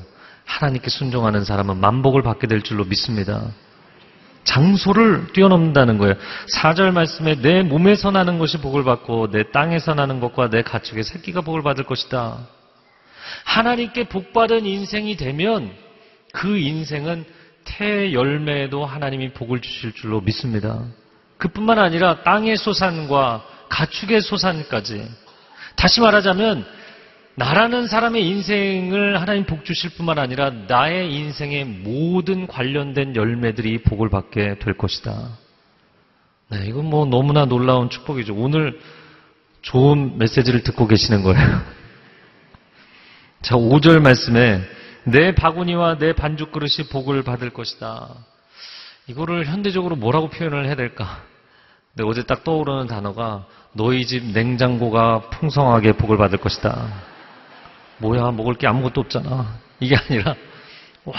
하나님께 0.45 0.89
순종하는 0.89 1.43
사람은 1.43 1.77
만복을 1.77 2.23
받게 2.23 2.47
될 2.47 2.63
줄로 2.63 2.85
믿습니다. 2.85 3.43
장소를 4.45 5.27
뛰어넘는다는 5.33 5.99
거예요. 5.99 6.15
4절 6.55 6.91
말씀에 6.91 7.35
내 7.35 7.61
몸에서 7.61 8.09
나는 8.09 8.39
것이 8.39 8.57
복을 8.57 8.83
받고 8.83 9.29
내 9.29 9.51
땅에서 9.51 9.93
나는 9.93 10.19
것과 10.19 10.49
내 10.49 10.63
가축의 10.63 11.03
새끼가 11.03 11.41
복을 11.41 11.61
받을 11.61 11.83
것이다. 11.83 12.39
하나님께 13.43 14.05
복받은 14.05 14.65
인생이 14.65 15.17
되면 15.17 15.71
그 16.33 16.57
인생은 16.57 17.25
태 17.69 18.13
열매에도 18.13 18.85
하나님이 18.85 19.33
복을 19.33 19.61
주실 19.61 19.93
줄로 19.93 20.21
믿습니다. 20.21 20.83
그뿐만 21.37 21.77
아니라 21.77 22.23
땅의 22.23 22.57
소산과 22.57 23.45
가축의 23.69 24.21
소산까지 24.21 25.07
다시 25.75 26.01
말하자면 26.01 26.65
나라는 27.35 27.87
사람의 27.87 28.27
인생을 28.27 29.21
하나님 29.21 29.45
복 29.45 29.63
주실 29.63 29.91
뿐만 29.91 30.19
아니라 30.19 30.49
나의 30.67 31.13
인생의 31.13 31.63
모든 31.63 32.47
관련된 32.47 33.15
열매들이 33.15 33.83
복을 33.83 34.09
받게 34.09 34.59
될 34.59 34.75
것이다. 34.75 35.29
네, 36.49 36.65
이건 36.65 36.85
뭐 36.85 37.05
너무나 37.05 37.45
놀라운 37.45 37.89
축복이죠. 37.89 38.35
오늘 38.35 38.81
좋은 39.61 40.17
메시지를 40.17 40.63
듣고 40.63 40.87
계시는 40.87 41.23
거예요. 41.23 41.39
자, 43.41 43.55
5절 43.55 44.01
말씀에 44.01 44.61
내 45.05 45.33
바구니와 45.33 45.97
내 45.97 46.13
반죽 46.13 46.51
그릇이 46.51 46.89
복을 46.91 47.23
받을 47.23 47.49
것이다. 47.51 48.09
이거를 49.07 49.45
현대적으로 49.45 49.95
뭐라고 49.95 50.29
표현을 50.29 50.65
해야 50.65 50.75
될까? 50.75 51.23
근데 51.95 52.07
어제 52.07 52.23
딱 52.23 52.43
떠오르는 52.43 52.87
단어가 52.87 53.45
너희 53.73 54.05
집 54.05 54.23
냉장고가 54.25 55.29
풍성하게 55.29 55.93
복을 55.93 56.17
받을 56.17 56.37
것이다. 56.37 56.87
뭐야, 57.97 58.31
먹을 58.31 58.53
게 58.53 58.67
아무것도 58.67 59.01
없잖아. 59.01 59.57
이게 59.79 59.95
아니라, 59.95 60.35
와, 61.05 61.15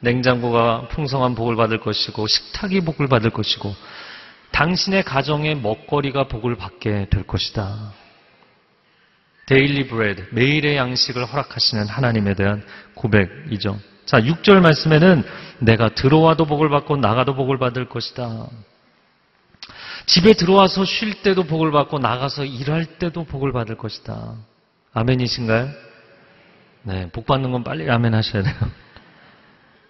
냉장고가 0.00 0.88
풍성한 0.88 1.34
복을 1.34 1.56
받을 1.56 1.78
것이고, 1.78 2.26
식탁이 2.26 2.80
복을 2.82 3.08
받을 3.08 3.30
것이고, 3.30 3.74
당신의 4.50 5.02
가정의 5.04 5.56
먹거리가 5.56 6.24
복을 6.24 6.56
받게 6.56 7.08
될 7.10 7.26
것이다. 7.26 7.92
daily 9.52 9.86
bread, 9.86 10.26
매일의 10.30 10.78
양식을 10.78 11.26
허락하시는 11.26 11.86
하나님에 11.86 12.32
대한 12.32 12.62
고백이죠. 12.94 13.78
자, 14.06 14.18
6절 14.18 14.60
말씀에는 14.60 15.24
내가 15.58 15.90
들어와도 15.90 16.46
복을 16.46 16.70
받고 16.70 16.96
나가도 16.96 17.34
복을 17.34 17.58
받을 17.58 17.86
것이다. 17.86 18.46
집에 20.06 20.32
들어와서 20.32 20.86
쉴 20.86 21.22
때도 21.22 21.44
복을 21.44 21.70
받고 21.70 21.98
나가서 21.98 22.46
일할 22.46 22.86
때도 22.98 23.24
복을 23.24 23.52
받을 23.52 23.76
것이다. 23.76 24.36
아멘이신가요? 24.94 25.68
네, 26.84 27.10
복 27.12 27.26
받는 27.26 27.52
건 27.52 27.62
빨리 27.62 27.90
아멘 27.90 28.14
하셔야 28.14 28.42
돼요. 28.42 28.54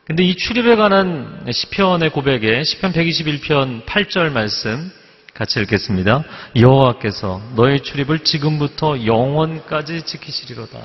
근데 0.05 0.25
이 0.25 0.35
출입에 0.35 0.75
관한 0.75 1.47
시편의 1.49 2.11
고백에 2.11 2.65
시편 2.65 2.93
121편 2.93 3.87
8절 3.87 4.33
말씀 4.33 4.91
같이 5.35 5.61
읽겠습니다. 5.61 6.25
여호와께서 6.57 7.41
너의 7.57 7.83
출입을 7.83 8.21
지금부터 8.21 9.07
영원까지 9.07 10.03
지키시리로다. 10.03 10.79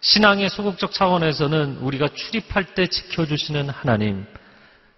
신앙의 0.00 0.50
소극적 0.50 0.92
차원에서는 0.92 1.78
우리가 1.78 2.08
출입할 2.08 2.74
때 2.74 2.86
지켜주시는 2.86 3.68
하나님. 3.68 4.26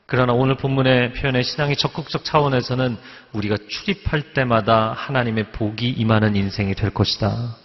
그러나 0.07 0.33
오늘 0.35 0.57
본문의 0.57 1.15
표현의 1.15 1.45
신앙의 1.45 1.77
적극적 1.77 2.25
차원에서는 2.25 2.97
우리가 3.33 3.57
출입할 3.69 4.35
때마다 4.35 4.93
하나님의 4.93 5.53
복이 5.53 5.89
임하는 5.89 6.37
인생이 6.37 6.75
될 6.75 6.91
것이다. 6.91 7.57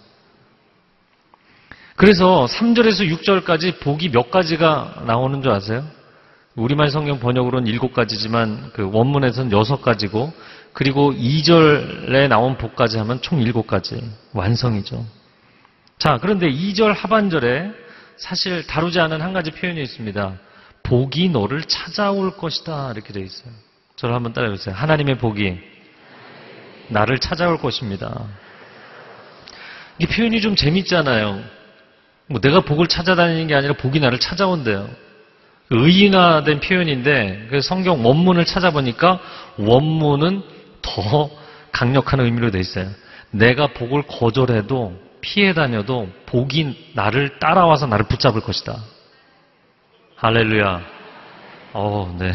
그래서 1.96 2.46
3절에서 2.46 3.06
6절까지 3.10 3.80
복이 3.80 4.10
몇 4.10 4.30
가지가 4.30 5.02
나오는 5.06 5.42
줄 5.42 5.52
아세요? 5.52 5.84
우리말 6.56 6.90
성경 6.90 7.20
번역으로는 7.20 7.66
일곱 7.68 7.92
가지지만 7.92 8.70
그 8.72 8.90
원문에서는 8.92 9.52
여섯 9.52 9.82
가지고 9.82 10.32
그리고 10.72 11.12
2절에 11.12 12.28
나온 12.28 12.58
복까지 12.58 12.98
하면 12.98 13.20
총 13.22 13.40
일곱 13.40 13.66
가지 13.66 14.02
완성이죠. 14.32 15.04
자, 15.98 16.18
그런데 16.20 16.50
2절 16.50 16.94
하반절에 16.94 17.70
사실 18.16 18.66
다루지 18.66 19.00
않은 19.00 19.20
한 19.20 19.32
가지 19.32 19.50
표현이 19.50 19.80
있습니다. 19.82 20.34
복이 20.82 21.28
너를 21.28 21.62
찾아올 21.62 22.36
것이다. 22.36 22.92
이렇게 22.94 23.12
되어 23.12 23.22
있어요. 23.22 23.52
저를 23.96 24.14
한번 24.14 24.32
따라해 24.32 24.50
보세요. 24.50 24.74
하나님의 24.74 25.18
복이 25.18 25.58
나를 26.88 27.18
찾아올 27.18 27.58
것입니다. 27.58 28.26
이 29.98 30.06
표현이 30.06 30.40
좀 30.40 30.56
재밌잖아요. 30.56 31.42
뭐 32.26 32.40
내가 32.40 32.60
복을 32.60 32.86
찾아다니는 32.86 33.46
게 33.46 33.54
아니라 33.54 33.74
복이 33.74 34.00
나를 34.00 34.18
찾아온대요. 34.18 34.88
의인화된 35.70 36.60
표현인데 36.60 37.46
그 37.50 37.60
성경 37.60 38.04
원문을 38.04 38.44
찾아보니까 38.44 39.20
원문은 39.56 40.42
더 40.82 41.30
강력한 41.72 42.20
의미로 42.20 42.50
되어 42.50 42.60
있어요. 42.60 42.90
내가 43.30 43.68
복을 43.68 44.02
거절해도 44.02 45.00
피해 45.20 45.54
다녀도 45.54 46.08
복이 46.26 46.92
나를 46.94 47.38
따라와서 47.38 47.86
나를 47.86 48.06
붙잡을 48.06 48.40
것이다. 48.40 48.76
할렐루야. 50.16 50.82
어, 51.72 52.16
네. 52.18 52.32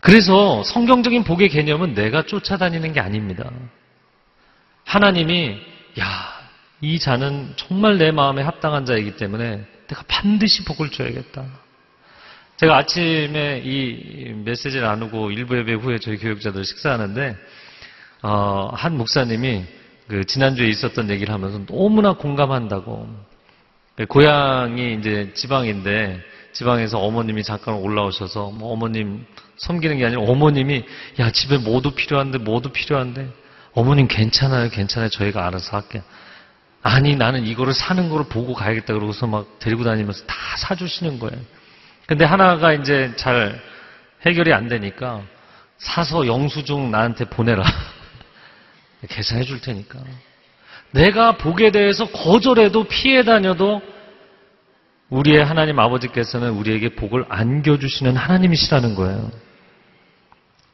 그래서 0.00 0.62
성경적인 0.64 1.24
복의 1.24 1.48
개념은 1.48 1.94
내가 1.94 2.22
쫓아다니는 2.22 2.92
게 2.92 3.00
아닙니다. 3.00 3.50
하나님이 4.84 5.60
야, 6.00 6.42
이 6.80 6.98
자는 6.98 7.52
정말 7.56 7.98
내 7.98 8.10
마음에 8.10 8.42
합당한 8.42 8.84
자이기 8.84 9.16
때문에 9.16 9.64
내가 9.88 10.02
반드시 10.08 10.64
복을 10.64 10.90
줘야겠다. 10.90 11.44
제가 12.56 12.76
아침에 12.76 13.62
이 13.64 14.32
메시지를 14.44 14.86
나누고 14.86 15.30
일부 15.32 15.56
예배 15.58 15.74
후에 15.74 15.98
저희 15.98 16.16
교육자들 16.16 16.64
식사하는데 16.64 17.36
어, 18.22 18.70
한 18.72 18.96
목사님이 18.96 19.64
그 20.08 20.24
지난주에 20.24 20.68
있었던 20.68 21.10
얘기를 21.10 21.32
하면서 21.34 21.64
너무나 21.66 22.12
공감한다고. 22.12 23.08
고향이 24.08 24.94
이제 24.94 25.32
지방인데 25.34 26.20
지방에서 26.52 26.98
어머님이 26.98 27.42
잠깐 27.42 27.74
올라오셔서 27.74 28.50
뭐 28.50 28.72
어머님 28.72 29.24
섬기는 29.56 29.98
게 29.98 30.06
아니라 30.06 30.22
어머님이 30.22 30.84
야 31.18 31.30
집에 31.30 31.58
뭐도 31.58 31.92
필요한데 31.92 32.38
뭐도 32.38 32.70
필요한데. 32.70 33.28
어머님 33.74 34.06
괜찮아요 34.06 34.68
괜찮아요. 34.70 35.08
저희가 35.08 35.46
알아서 35.46 35.76
할게요 35.76 36.02
아니 36.82 37.16
나는 37.16 37.46
이거를 37.46 37.72
사는 37.72 38.08
거를 38.08 38.26
보고 38.26 38.54
가야겠다 38.54 38.94
그러고서 38.94 39.26
막 39.26 39.58
데리고 39.58 39.84
다니면서 39.84 40.24
다 40.26 40.34
사주시는 40.58 41.18
거예요 41.18 41.40
근데 42.06 42.24
하나가 42.24 42.72
이제 42.72 43.12
잘 43.16 43.60
해결이 44.26 44.52
안 44.52 44.68
되니까 44.68 45.22
사서 45.78 46.26
영수증 46.26 46.90
나한테 46.90 47.26
보내라 47.26 47.62
계산해 49.08 49.44
줄 49.44 49.60
테니까 49.60 50.00
내가 50.92 51.36
복에 51.36 51.70
대해서 51.70 52.06
거절해도 52.06 52.84
피해 52.84 53.24
다녀도 53.24 53.80
우리의 55.12 55.44
하나님 55.44 55.78
아버지께서는 55.78 56.50
우리에게 56.50 56.94
복을 56.94 57.26
안겨주시는 57.28 58.16
하나님이시라는 58.16 58.94
거예요. 58.94 59.30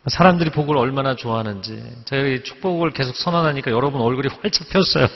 사람들이 0.06 0.50
복을 0.50 0.76
얼마나 0.76 1.16
좋아하는지. 1.16 1.82
제가 2.04 2.22
이 2.28 2.42
축복을 2.44 2.92
계속 2.92 3.16
선언하니까 3.16 3.72
여러분 3.72 4.00
얼굴이 4.00 4.28
활짝 4.40 4.68
폈어요. 4.68 5.08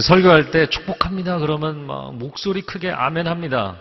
설교할 0.00 0.50
때 0.50 0.66
축복합니다. 0.66 1.38
그러면 1.38 1.86
막 1.86 2.14
목소리 2.14 2.62
크게 2.62 2.90
아멘 2.90 3.26
합니다. 3.26 3.76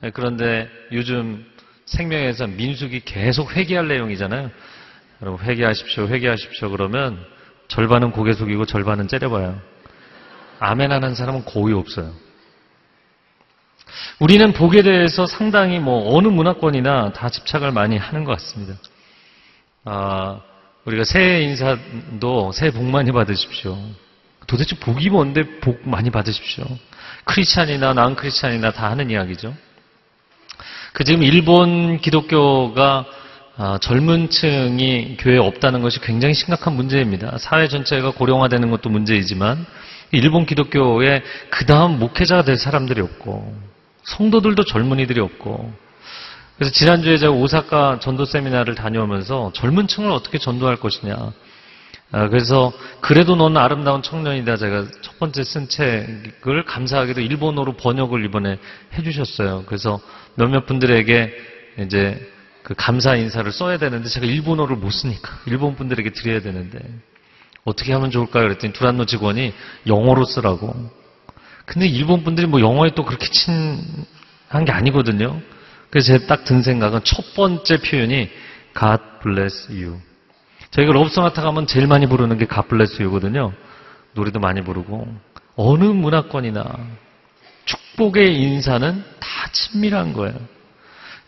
네, 0.00 0.10
그런데 0.10 0.68
요즘 0.92 1.44
생명에서 1.84 2.46
민숙이 2.46 3.00
계속 3.04 3.54
회개할 3.54 3.88
내용이잖아요. 3.88 4.50
여러분 5.20 5.46
회개하십시오, 5.46 6.08
회개하십시오. 6.08 6.70
그러면 6.70 7.24
절반은 7.68 8.12
고개 8.12 8.32
숙이고 8.32 8.64
절반은 8.64 9.08
째려봐요. 9.08 9.60
아멘 10.58 10.92
하는 10.92 11.14
사람은 11.14 11.44
거의 11.44 11.74
없어요. 11.74 12.12
우리는 14.18 14.52
복에 14.52 14.82
대해서 14.82 15.26
상당히 15.26 15.78
뭐 15.78 16.16
어느 16.16 16.28
문화권이나 16.28 17.12
다 17.12 17.28
집착을 17.28 17.72
많이 17.72 17.96
하는 17.96 18.24
것 18.24 18.32
같습니다. 18.32 18.74
아, 19.84 20.40
우리가 20.84 21.04
새해 21.04 21.42
인사도 21.42 22.52
새해 22.52 22.70
복 22.70 22.84
많이 22.84 23.12
받으십시오. 23.12 23.76
도대체 24.46 24.76
복이 24.76 25.10
뭔데 25.10 25.60
복 25.60 25.88
많이 25.88 26.10
받으십시오. 26.10 26.64
크리스찬이나 27.24 27.94
난 27.94 28.16
크리스찬이나 28.16 28.72
다 28.72 28.90
하는 28.90 29.10
이야기죠. 29.10 29.54
그 30.92 31.04
지금 31.04 31.22
일본 31.22 31.98
기독교가 32.00 33.06
아, 33.56 33.78
젊은 33.80 34.30
층이 34.30 35.18
교회에 35.18 35.38
없다는 35.38 35.82
것이 35.82 36.00
굉장히 36.00 36.34
심각한 36.34 36.74
문제입니다. 36.74 37.36
사회 37.38 37.68
전체가 37.68 38.12
고령화되는 38.12 38.70
것도 38.70 38.88
문제이지만 38.88 39.66
일본 40.10 40.46
기독교에 40.46 41.22
그 41.50 41.66
다음 41.66 41.98
목회자가 41.98 42.44
될 42.44 42.56
사람들이 42.56 43.00
없고 43.00 43.54
성도들도 44.04 44.64
젊은이들이 44.64 45.20
없고 45.20 45.72
그래서 46.56 46.72
지난주에 46.72 47.18
제가 47.18 47.32
오사카 47.32 47.98
전도 48.00 48.24
세미나를 48.24 48.74
다녀오면서 48.74 49.52
젊은 49.54 49.86
층을 49.86 50.10
어떻게 50.10 50.38
전도할 50.38 50.76
것이냐 50.76 51.14
아, 51.14 51.32
그래서 52.28 52.72
그래도 53.00 53.36
너는 53.36 53.56
아름다운 53.56 54.02
청년이다 54.02 54.56
제가 54.56 54.86
첫 55.00 55.18
번째 55.18 55.42
쓴 55.44 55.68
책을 55.68 56.64
감사하게도 56.66 57.22
일본어로 57.22 57.72
번역을 57.76 58.24
이번에 58.26 58.58
해주셨어요. 58.94 59.64
그래서 59.66 59.98
몇몇 60.34 60.66
분들에게 60.66 61.32
이제 61.80 62.30
그 62.62 62.74
감사 62.76 63.16
인사를 63.16 63.50
써야 63.50 63.78
되는데 63.78 64.08
제가 64.08 64.26
일본어를 64.26 64.76
못 64.76 64.90
쓰니까 64.90 65.40
일본 65.46 65.74
분들에게 65.74 66.10
드려야 66.10 66.40
되는데 66.40 66.78
어떻게 67.64 67.92
하면 67.94 68.10
좋을까요? 68.10 68.44
그랬더니 68.44 68.72
두란노 68.74 69.06
직원이 69.06 69.54
영어로 69.86 70.24
쓰라고. 70.24 70.74
근데 71.64 71.86
일본 71.86 72.24
분들이 72.24 72.46
뭐 72.46 72.60
영어에 72.60 72.90
또 72.94 73.04
그렇게 73.04 73.28
친한 73.30 74.64
게 74.66 74.72
아니거든요. 74.72 75.40
그래서 75.88 76.12
제가 76.12 76.26
딱 76.26 76.44
든 76.44 76.62
생각은 76.62 77.00
첫 77.04 77.34
번째 77.34 77.78
표현이 77.78 78.28
God 78.78 79.02
bless 79.22 79.72
you. 79.72 79.98
저희가 80.72 80.92
럽소나타 80.92 81.42
가면 81.42 81.66
제일 81.66 81.86
많이 81.86 82.06
부르는 82.06 82.38
게 82.38 82.46
bless 82.46 83.00
you거든요. 83.02 83.52
노래도 84.14 84.40
많이 84.40 84.62
부르고 84.62 85.06
어느 85.56 85.84
문화권이나 85.84 86.64
축복의 87.64 88.40
인사는 88.40 89.04
다 89.20 89.28
친밀한 89.52 90.12
거예요. 90.12 90.34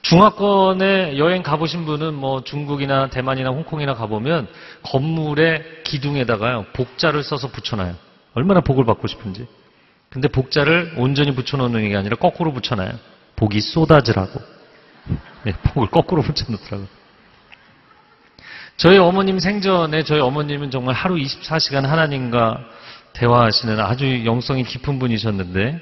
중화권에 0.03 1.17
여행 1.17 1.43
가보신 1.43 1.87
분은 1.87 2.15
뭐 2.15 2.43
중국이나 2.45 3.09
대만이나 3.09 3.51
홍콩이나 3.51 3.95
가보면 3.95 4.49
건물의 4.83 5.83
기둥에다가요, 5.85 6.67
복자를 6.75 7.23
써서 7.23 7.49
붙여놔요. 7.49 7.95
얼마나 8.35 8.61
복을 8.61 8.85
받고 8.85 9.07
싶은지. 9.07 9.47
근데 10.11 10.29
복자를 10.29 10.95
온전히 10.99 11.35
붙여놓는 11.35 11.89
게 11.89 11.97
아니라 11.97 12.17
거꾸로 12.17 12.53
붙여놔요. 12.53 12.93
복이 13.37 13.61
쏟아지라고. 13.61 14.41
네, 15.45 15.53
복을 15.53 15.89
거꾸로 15.89 16.23
붙여놓더라고요. 16.23 17.04
저희 18.77 18.99
어머님 18.99 19.39
생전에 19.39 20.03
저희 20.03 20.21
어머님은 20.21 20.71
정말 20.71 20.95
하루 20.95 21.15
24시간 21.15 21.83
하나님과 21.83 22.65
대화하시는 23.13 23.79
아주 23.79 24.25
영성이 24.25 24.65
깊은 24.65 24.99
분이셨는데, 24.99 25.81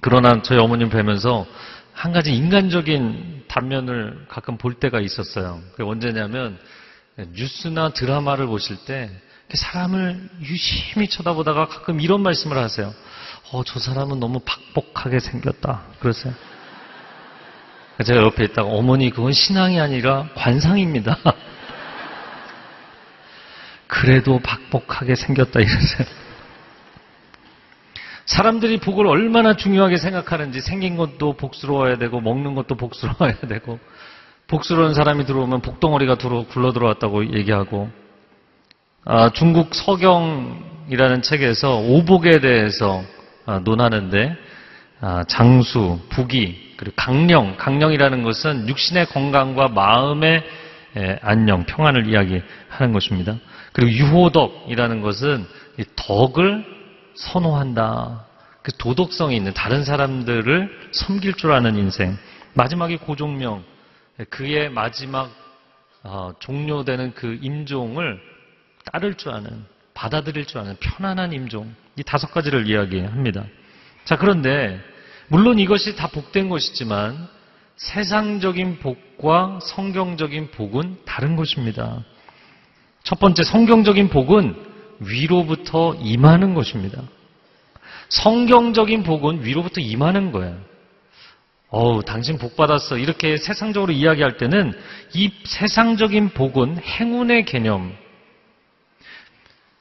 그러나 0.00 0.40
저희 0.42 0.58
어머님 0.58 0.88
뵈면서 0.88 1.46
한 1.92 2.12
가지 2.12 2.34
인간적인 2.34 3.44
단면을 3.48 4.26
가끔 4.28 4.56
볼 4.56 4.74
때가 4.74 5.00
있었어요. 5.00 5.60
그게 5.72 5.82
언제냐면 5.82 6.58
뉴스나 7.34 7.90
드라마를 7.90 8.46
보실 8.46 8.76
때 8.86 9.10
사람을 9.52 10.28
유심히 10.42 11.08
쳐다보다가 11.08 11.68
가끔 11.68 12.00
이런 12.00 12.22
말씀을 12.22 12.58
하세요. 12.58 12.92
어, 13.52 13.62
저 13.64 13.78
사람은 13.78 14.18
너무 14.18 14.40
박복하게 14.40 15.20
생겼다. 15.20 15.82
그러세요. 16.00 16.34
제가 18.04 18.22
옆에 18.22 18.44
있다가 18.44 18.68
어머니 18.68 19.10
그건 19.10 19.32
신앙이 19.32 19.80
아니라 19.80 20.28
관상입니다. 20.34 21.16
그래도 23.86 24.40
박복하게 24.40 25.14
생겼다 25.14 25.60
이러세요. 25.60 26.06
사람들이 28.26 28.78
복을 28.78 29.06
얼마나 29.06 29.56
중요하게 29.56 29.98
생각하는지 29.98 30.60
생긴 30.60 30.96
것도 30.96 31.34
복스러워야 31.34 31.96
되고 31.96 32.20
먹는 32.20 32.54
것도 32.54 32.74
복스러워야 32.74 33.40
되고 33.48 33.78
복스러운 34.48 34.94
사람이 34.94 35.26
들어오면 35.26 35.60
복덩어리가 35.62 36.16
들어 36.16 36.44
굴러 36.46 36.72
들어왔다고 36.72 37.34
얘기하고 37.34 37.88
아, 39.04 39.30
중국 39.30 39.74
서경이라는 39.74 41.22
책에서 41.22 41.78
오복에 41.78 42.40
대해서 42.40 43.04
아, 43.44 43.60
논하는데 43.60 44.36
아, 45.00 45.24
장수, 45.28 46.00
부기, 46.08 46.74
그리고 46.76 46.94
강령, 46.96 47.56
강령이라는 47.56 48.22
것은 48.24 48.68
육신의 48.68 49.06
건강과 49.06 49.68
마음의 49.68 50.42
에, 50.96 51.18
안녕, 51.22 51.64
평안을 51.64 52.08
이야기하는 52.08 52.92
것입니다. 52.92 53.36
그리고 53.76 53.92
유호덕이라는 53.92 55.02
것은 55.02 55.46
이 55.78 55.84
덕을 55.96 56.64
선호한다. 57.14 58.24
그 58.62 58.72
도덕성이 58.72 59.36
있는 59.36 59.52
다른 59.52 59.84
사람들을 59.84 60.90
섬길 60.92 61.34
줄 61.34 61.52
아는 61.52 61.76
인생. 61.76 62.16
마지막에 62.54 62.96
고종명, 62.96 63.62
그의 64.30 64.70
마지막 64.70 65.30
어, 66.02 66.32
종료되는 66.38 67.12
그 67.12 67.38
임종을 67.42 68.18
따를 68.90 69.14
줄 69.14 69.32
아는, 69.32 69.66
받아들일 69.92 70.46
줄 70.46 70.58
아는 70.60 70.76
편안한 70.80 71.34
임종. 71.34 71.74
이 71.96 72.02
다섯 72.02 72.32
가지를 72.32 72.68
이야기합니다. 72.68 73.44
자, 74.06 74.16
그런데 74.16 74.80
물론 75.28 75.58
이것이 75.58 75.96
다 75.96 76.06
복된 76.06 76.48
것이지만 76.48 77.28
세상적인 77.76 78.78
복과 78.78 79.58
성경적인 79.60 80.52
복은 80.52 81.00
다른 81.04 81.36
것입니다. 81.36 82.02
첫 83.06 83.20
번째 83.20 83.44
성경적인 83.44 84.08
복은 84.08 84.56
위로부터 84.98 85.94
임하는 85.94 86.54
것입니다. 86.54 87.02
성경적인 88.08 89.04
복은 89.04 89.44
위로부터 89.44 89.80
임하는 89.80 90.32
거예요. 90.32 90.58
어우, 91.68 92.02
당신 92.02 92.36
복 92.36 92.56
받았어. 92.56 92.98
이렇게 92.98 93.36
세상적으로 93.36 93.92
이야기할 93.92 94.38
때는 94.38 94.72
이 95.14 95.30
세상적인 95.44 96.30
복은 96.30 96.78
행운의 96.78 97.44
개념, 97.44 97.96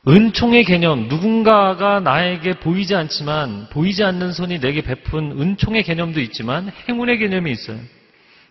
은총의 0.07 0.63
개념, 0.65 1.07
누군가가 1.07 2.01
나에게 2.01 2.59
보이지 2.59 2.93
않지만, 2.93 3.69
보이지 3.71 4.03
않는 4.03 4.33
손이 4.33 4.59
내게 4.59 4.81
베푼 4.81 5.31
은총의 5.41 5.81
개념도 5.81 6.19
있지만, 6.21 6.71
행운의 6.87 7.17
개념이 7.17 7.51
있어요. 7.51 7.79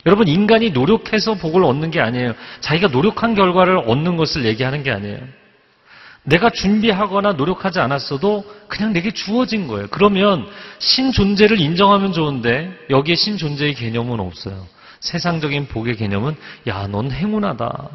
여러분, 0.07 0.29
인간이 0.29 0.71
노력해서 0.71 1.35
복을 1.35 1.65
얻는 1.65 1.91
게 1.91 2.01
아니에요. 2.01 2.35
자기가 2.61 2.89
노력한 2.89 3.35
결과를 3.35 3.79
얻는 3.87 4.17
것을 4.17 4.45
얘기하는 4.45 4.83
게 4.83 4.91
아니에요. 4.91 5.19
내가 6.25 6.51
준비하거나 6.51 7.33
노력하지 7.33 7.81
않았어도 7.81 8.45
그냥 8.69 8.93
내게 8.93 9.11
주어진 9.11 9.67
거예요. 9.67 9.89
그러면 9.91 10.47
신 10.79 11.13
존재를 11.13 11.61
인정하면 11.61 12.13
좋은데 12.13 12.73
여기에 12.91 13.15
신 13.15 13.37
존재의 13.37 13.75
개념은 13.75 14.21
없어요. 14.21 14.67
세상적인 15.01 15.69
복의 15.69 15.97
개념은 15.97 16.35
야, 16.67 16.87
넌 16.87 17.11
행운하다. 17.11 17.91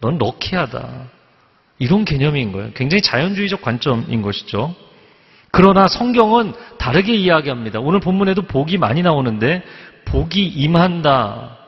넌 0.00 0.18
럭키하다. 0.18 0.88
이런 1.78 2.04
개념인 2.04 2.52
거예요. 2.52 2.70
굉장히 2.74 3.02
자연주의적 3.02 3.62
관점인 3.62 4.20
것이죠. 4.22 4.74
그러나 5.52 5.86
성경은 5.86 6.54
다르게 6.78 7.14
이야기합니다. 7.14 7.78
오늘 7.78 8.00
본문에도 8.00 8.42
복이 8.42 8.78
많이 8.78 9.02
나오는데 9.02 9.62
복이 10.04 10.44
임한다. 10.44 11.58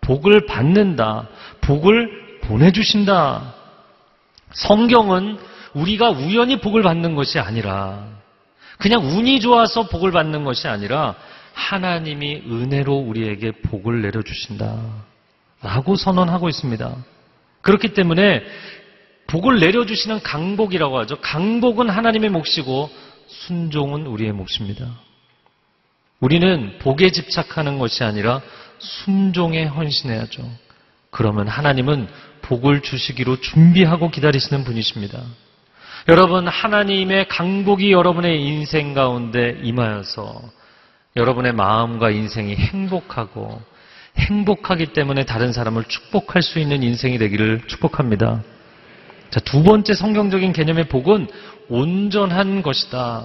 복을 0.00 0.46
받는다. 0.46 1.28
복을 1.60 2.40
보내주신다. 2.42 3.54
성경은 4.52 5.38
우리가 5.74 6.10
우연히 6.10 6.60
복을 6.60 6.82
받는 6.82 7.14
것이 7.14 7.38
아니라 7.38 8.06
그냥 8.78 9.02
운이 9.02 9.40
좋아서 9.40 9.86
복을 9.88 10.10
받는 10.10 10.44
것이 10.44 10.68
아니라 10.68 11.14
하나님이 11.54 12.42
은혜로 12.46 12.94
우리에게 12.94 13.52
복을 13.62 14.02
내려주신다. 14.02 14.76
라고 15.62 15.96
선언하고 15.96 16.48
있습니다. 16.48 16.94
그렇기 17.60 17.94
때문에 17.94 18.42
복을 19.28 19.60
내려주시는 19.60 20.22
강복이라고 20.22 20.98
하죠. 21.00 21.20
강복은 21.20 21.88
하나님의 21.88 22.30
몫이고 22.30 22.90
순종은 23.28 24.06
우리의 24.06 24.32
몫입니다. 24.32 24.86
우리는 26.22 26.78
복에 26.78 27.10
집착하는 27.10 27.80
것이 27.80 28.04
아니라 28.04 28.40
순종에 28.78 29.64
헌신해야죠. 29.64 30.48
그러면 31.10 31.48
하나님은 31.48 32.06
복을 32.42 32.80
주시기로 32.80 33.40
준비하고 33.40 34.12
기다리시는 34.12 34.62
분이십니다. 34.62 35.20
여러분, 36.08 36.46
하나님의 36.46 37.26
강복이 37.26 37.90
여러분의 37.90 38.40
인생 38.40 38.94
가운데 38.94 39.58
임하여서 39.64 40.42
여러분의 41.16 41.54
마음과 41.54 42.10
인생이 42.10 42.54
행복하고 42.54 43.60
행복하기 44.16 44.92
때문에 44.92 45.24
다른 45.24 45.52
사람을 45.52 45.84
축복할 45.84 46.42
수 46.42 46.60
있는 46.60 46.84
인생이 46.84 47.18
되기를 47.18 47.62
축복합니다. 47.66 48.42
자, 49.30 49.40
두 49.40 49.64
번째 49.64 49.94
성경적인 49.94 50.52
개념의 50.52 50.88
복은 50.88 51.26
온전한 51.68 52.62
것이다. 52.62 53.24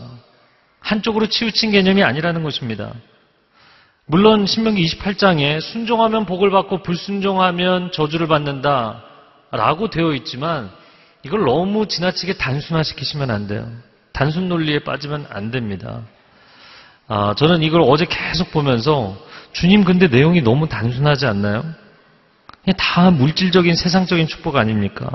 한쪽으로 0.88 1.28
치우친 1.28 1.72
개념이 1.72 2.02
아니라는 2.04 2.44
것입니다. 2.44 2.94
물론 4.06 4.46
신명기 4.46 4.86
28장에 4.86 5.60
순종하면 5.60 6.26
복을 6.26 6.50
받고 6.50 6.82
불순종하면 6.82 7.92
저주를 7.92 8.28
받는다 8.28 9.04
라고 9.52 9.90
되어 9.90 10.14
있지만 10.14 10.72
이걸 11.24 11.42
너무 11.42 11.88
지나치게 11.88 12.38
단순화시키시면 12.38 13.32
안 13.32 13.48
돼요. 13.48 13.70
단순 14.14 14.48
논리에 14.48 14.80
빠지면 14.80 15.28
안 15.30 15.52
됩니다. 15.52 16.04
아, 17.10 17.34
저는 17.38 17.64
이걸 17.64 17.82
어제 17.86 18.06
계속 18.06 18.52
보면서 18.52 19.18
주님 19.52 19.84
근데 19.84 20.08
내용이 20.08 20.42
너무 20.42 20.70
단순하지 20.70 21.26
않나요? 21.26 21.66
다 22.78 23.12
물질적인 23.12 23.76
세상적인 23.76 24.28
축복 24.28 24.56
아닙니까? 24.56 25.10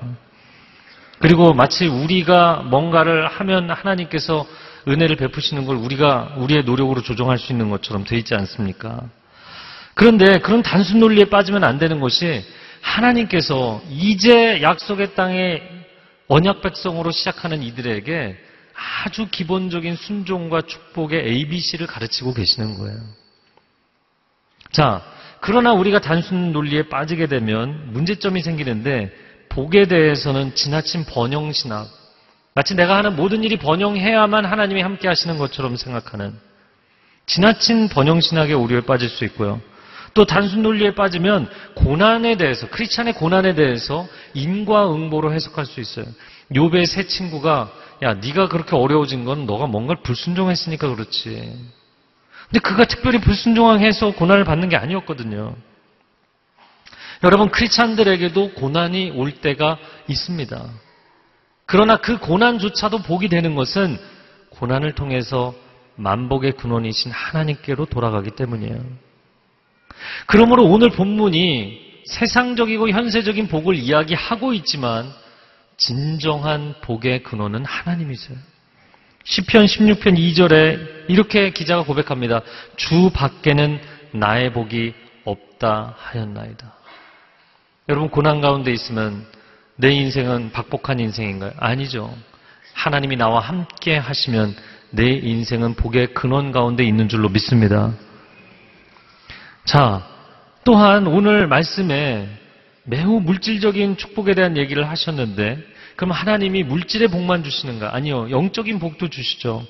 그리고 1.19 1.55
마치 1.55 1.87
우리가 1.87 2.63
뭔가를 2.67 3.27
하면 3.29 3.71
하나님께서 3.71 4.47
은혜를 4.89 5.17
베푸시는 5.17 5.65
걸 5.65 5.77
우리가 5.77 6.35
우리의 6.39 6.65
노력으로 6.65 7.03
조정할 7.03 7.39
수 7.39 7.53
있는 7.53 7.71
것처럼 7.71 8.05
돼 8.05 8.17
있지 8.19 8.35
않습니까? 8.35 9.09
그런데 9.95 10.39
그런 10.39 10.63
단순 10.63 11.01
논리에 11.01 11.27
빠지면 11.27 11.65
안 11.65 11.79
되는 11.79 12.01
것이 12.01 12.45
하나님께서 12.81 13.83
이제 13.91 14.61
약속의 14.63 15.15
땅에 15.15 15.63
언약 16.29 16.63
백성으로 16.63 17.11
시작하는 17.11 17.63
이들에게 17.63 18.37
아주 19.05 19.29
기본적인 19.31 19.97
순종과 19.97 20.63
축복의 20.63 21.27
ABC를 21.29 21.87
가르치고 21.87 22.35
계시는 22.35 22.79
거예요. 22.79 22.99
자, 24.71 25.03
그러나 25.41 25.73
우리가 25.73 26.01
단순 26.01 26.53
논리에 26.53 26.89
빠지게 26.89 27.27
되면 27.27 27.93
문제점이 27.93 28.43
생기는데 28.43 29.13
복에 29.51 29.87
대해서는 29.87 30.55
지나친 30.55 31.05
번영 31.05 31.53
신학, 31.53 31.89
마치 32.55 32.75
내가 32.75 32.97
하는 32.97 33.17
모든 33.17 33.45
일이 33.45 33.57
번영해야만 33.57 34.45
하나님이 34.45 34.83
함께 34.83 35.09
하시는 35.09 35.39
것처럼 35.39 35.77
생각하는 35.77 36.39
지나친 37.27 37.89
번영신학의 37.89 38.55
오류에 38.55 38.83
빠질 38.83 39.09
수 39.09 39.25
있고요. 39.25 39.61
또 40.15 40.27
단순 40.27 40.63
논리에 40.63 40.95
빠지면 40.95 41.49
고난에 41.75 42.37
대해서 42.37 42.69
크리스찬의 42.69 43.15
고난에 43.15 43.55
대해서 43.55 44.07
인과응보로 44.35 45.33
해석할 45.33 45.65
수 45.65 45.81
있어요. 45.81 46.05
요배의 46.55 46.87
세 46.87 47.07
친구가 47.07 47.73
야 48.03 48.15
네가 48.15 48.49
그렇게 48.49 48.77
어려워진 48.77 49.25
건 49.25 49.47
너가 49.47 49.67
뭔가를 49.67 50.03
불순종했으니까 50.03 50.95
그렇지. 50.95 51.57
근데 52.51 52.61
그가 52.61 52.85
특별히 52.85 53.21
불순종해서 53.21 54.11
고난을 54.13 54.45
받는 54.45 54.69
게 54.69 54.77
아니었거든요. 54.77 55.57
여러분 57.25 57.51
크리스찬들에게도 57.51 58.55
고난이 58.55 59.13
올 59.13 59.33
때가 59.33 59.79
있습니다. 60.09 60.69
그러나 61.73 61.97
그 61.97 62.19
고난조차도 62.19 62.99
복이 62.99 63.31
되는 63.31 63.55
것은 63.55 63.99
고난을 64.51 64.93
통해서 64.93 65.55
만복의 65.97 66.53
근원이신 66.53 67.11
하나님께로 67.11 67.87
돌아가기 67.87 68.33
때문이에요. 68.33 68.79
그러므로 70.27 70.67
오늘 70.67 70.91
본문이 70.91 72.03
세상적이고 72.05 72.91
현세적인 72.91 73.49
복을 73.49 73.75
이야기하고 73.77 74.53
있지만 74.53 75.11
진정한 75.79 76.75
복의 76.83 77.23
근원은 77.23 77.65
하나님이세요. 77.65 78.37
시편 79.25 79.65
16편 79.65 80.19
2절에 80.19 81.09
이렇게 81.09 81.53
기자가 81.53 81.85
고백합니다. 81.85 82.43
주 82.77 83.09
밖에는 83.15 83.81
나의 84.13 84.53
복이 84.53 84.93
없다 85.25 85.95
하였나이다. 85.97 86.75
여러분 87.89 88.11
고난 88.11 88.43
가운데 88.43 88.71
있으면 88.73 89.25
내 89.77 89.91
인생은 89.93 90.53
박복한 90.53 91.01
인생인가요? 91.01 91.53
아니죠. 91.57 92.15
하나님이 92.75 93.17
나와 93.17 93.41
함께 93.41 93.97
하시면 93.97 94.55
내 94.91 95.11
인생은 95.11 95.75
복의 95.75 96.15
근원 96.15 96.53
가운데 96.53 96.85
있는 96.85 97.09
줄로 97.09 97.29
믿습니다. 97.29 97.93
자, 99.65 100.07
또한 100.65 101.07
오늘 101.07 101.47
말씀에 101.47 102.29
매우 102.85 103.21
물질적인 103.21 103.97
축복에 103.97 104.35
대한 104.35 104.57
얘기를 104.57 104.89
하셨는데, 104.89 105.59
그럼 105.97 106.11
하나님이 106.11 106.65
물질의 106.65 107.09
복만 107.09 107.45
주시는가? 107.45 107.95
아니요. 107.95 108.31
영적인 108.31 108.79
복도 108.79 109.09
주시죠. 109.09 109.65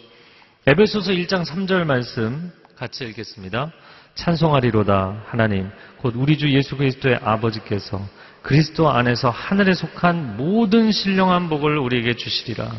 에베소서 0.66 1.12
1장 1.12 1.44
3절 1.44 1.84
말씀 1.84 2.52
같이 2.76 3.04
읽겠습니다. 3.04 3.72
찬송하리로다 4.14 5.24
하나님 5.26 5.70
곧 5.98 6.14
우리 6.16 6.38
주 6.38 6.50
예수 6.52 6.76
그리스도의 6.76 7.18
아버지께서 7.22 8.00
그리스도 8.42 8.90
안에서 8.90 9.30
하늘에 9.30 9.74
속한 9.74 10.36
모든 10.36 10.90
신령한 10.92 11.48
복을 11.48 11.78
우리에게 11.78 12.14
주시리라. 12.14 12.70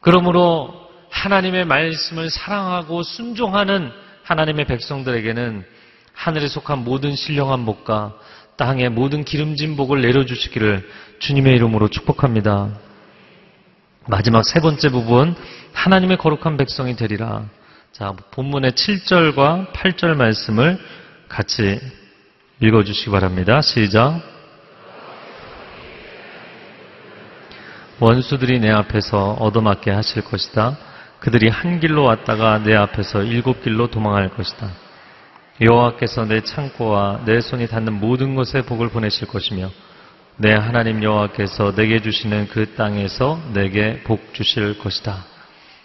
그러므로 0.00 0.88
하나님의 1.10 1.64
말씀을 1.64 2.30
사랑하고 2.30 3.02
순종하는 3.02 3.90
하나님의 4.24 4.66
백성들에게는 4.66 5.64
하늘에 6.12 6.48
속한 6.48 6.84
모든 6.84 7.14
신령한 7.14 7.64
복과 7.64 8.16
땅에 8.56 8.88
모든 8.88 9.24
기름진 9.24 9.76
복을 9.76 10.02
내려주시기를 10.02 10.88
주님의 11.20 11.54
이름으로 11.54 11.88
축복합니다. 11.88 12.68
마지막 14.06 14.44
세 14.44 14.60
번째 14.60 14.90
부분, 14.90 15.34
하나님의 15.72 16.18
거룩한 16.18 16.56
백성이 16.56 16.96
되리라. 16.96 17.44
자, 17.92 18.12
본문의 18.32 18.72
7절과 18.72 19.72
8절 19.72 20.14
말씀을 20.14 20.78
같이 21.28 21.80
읽어주시기 22.62 23.10
바랍니다. 23.10 23.62
시작. 23.62 24.20
원수들이 27.98 28.60
내 28.60 28.70
앞에서 28.70 29.32
얻어맞게 29.32 29.90
하실 29.90 30.22
것이다. 30.22 30.76
그들이 31.20 31.48
한 31.48 31.80
길로 31.80 32.04
왔다가 32.04 32.62
내 32.62 32.74
앞에서 32.74 33.22
일곱 33.22 33.62
길로 33.62 33.86
도망할 33.86 34.28
것이다. 34.28 34.70
여호와께서 35.62 36.26
내 36.26 36.42
창고와 36.42 37.22
내 37.24 37.40
손이 37.40 37.66
닿는 37.66 37.94
모든 37.94 38.34
것에 38.34 38.60
복을 38.62 38.90
보내실 38.90 39.26
것이며 39.28 39.70
내 40.36 40.52
하나님 40.52 41.02
여호와께서 41.02 41.74
내게 41.74 42.02
주시는 42.02 42.48
그 42.48 42.74
땅에서 42.74 43.40
내게 43.54 44.02
복 44.04 44.34
주실 44.34 44.78
것이다. 44.78 45.24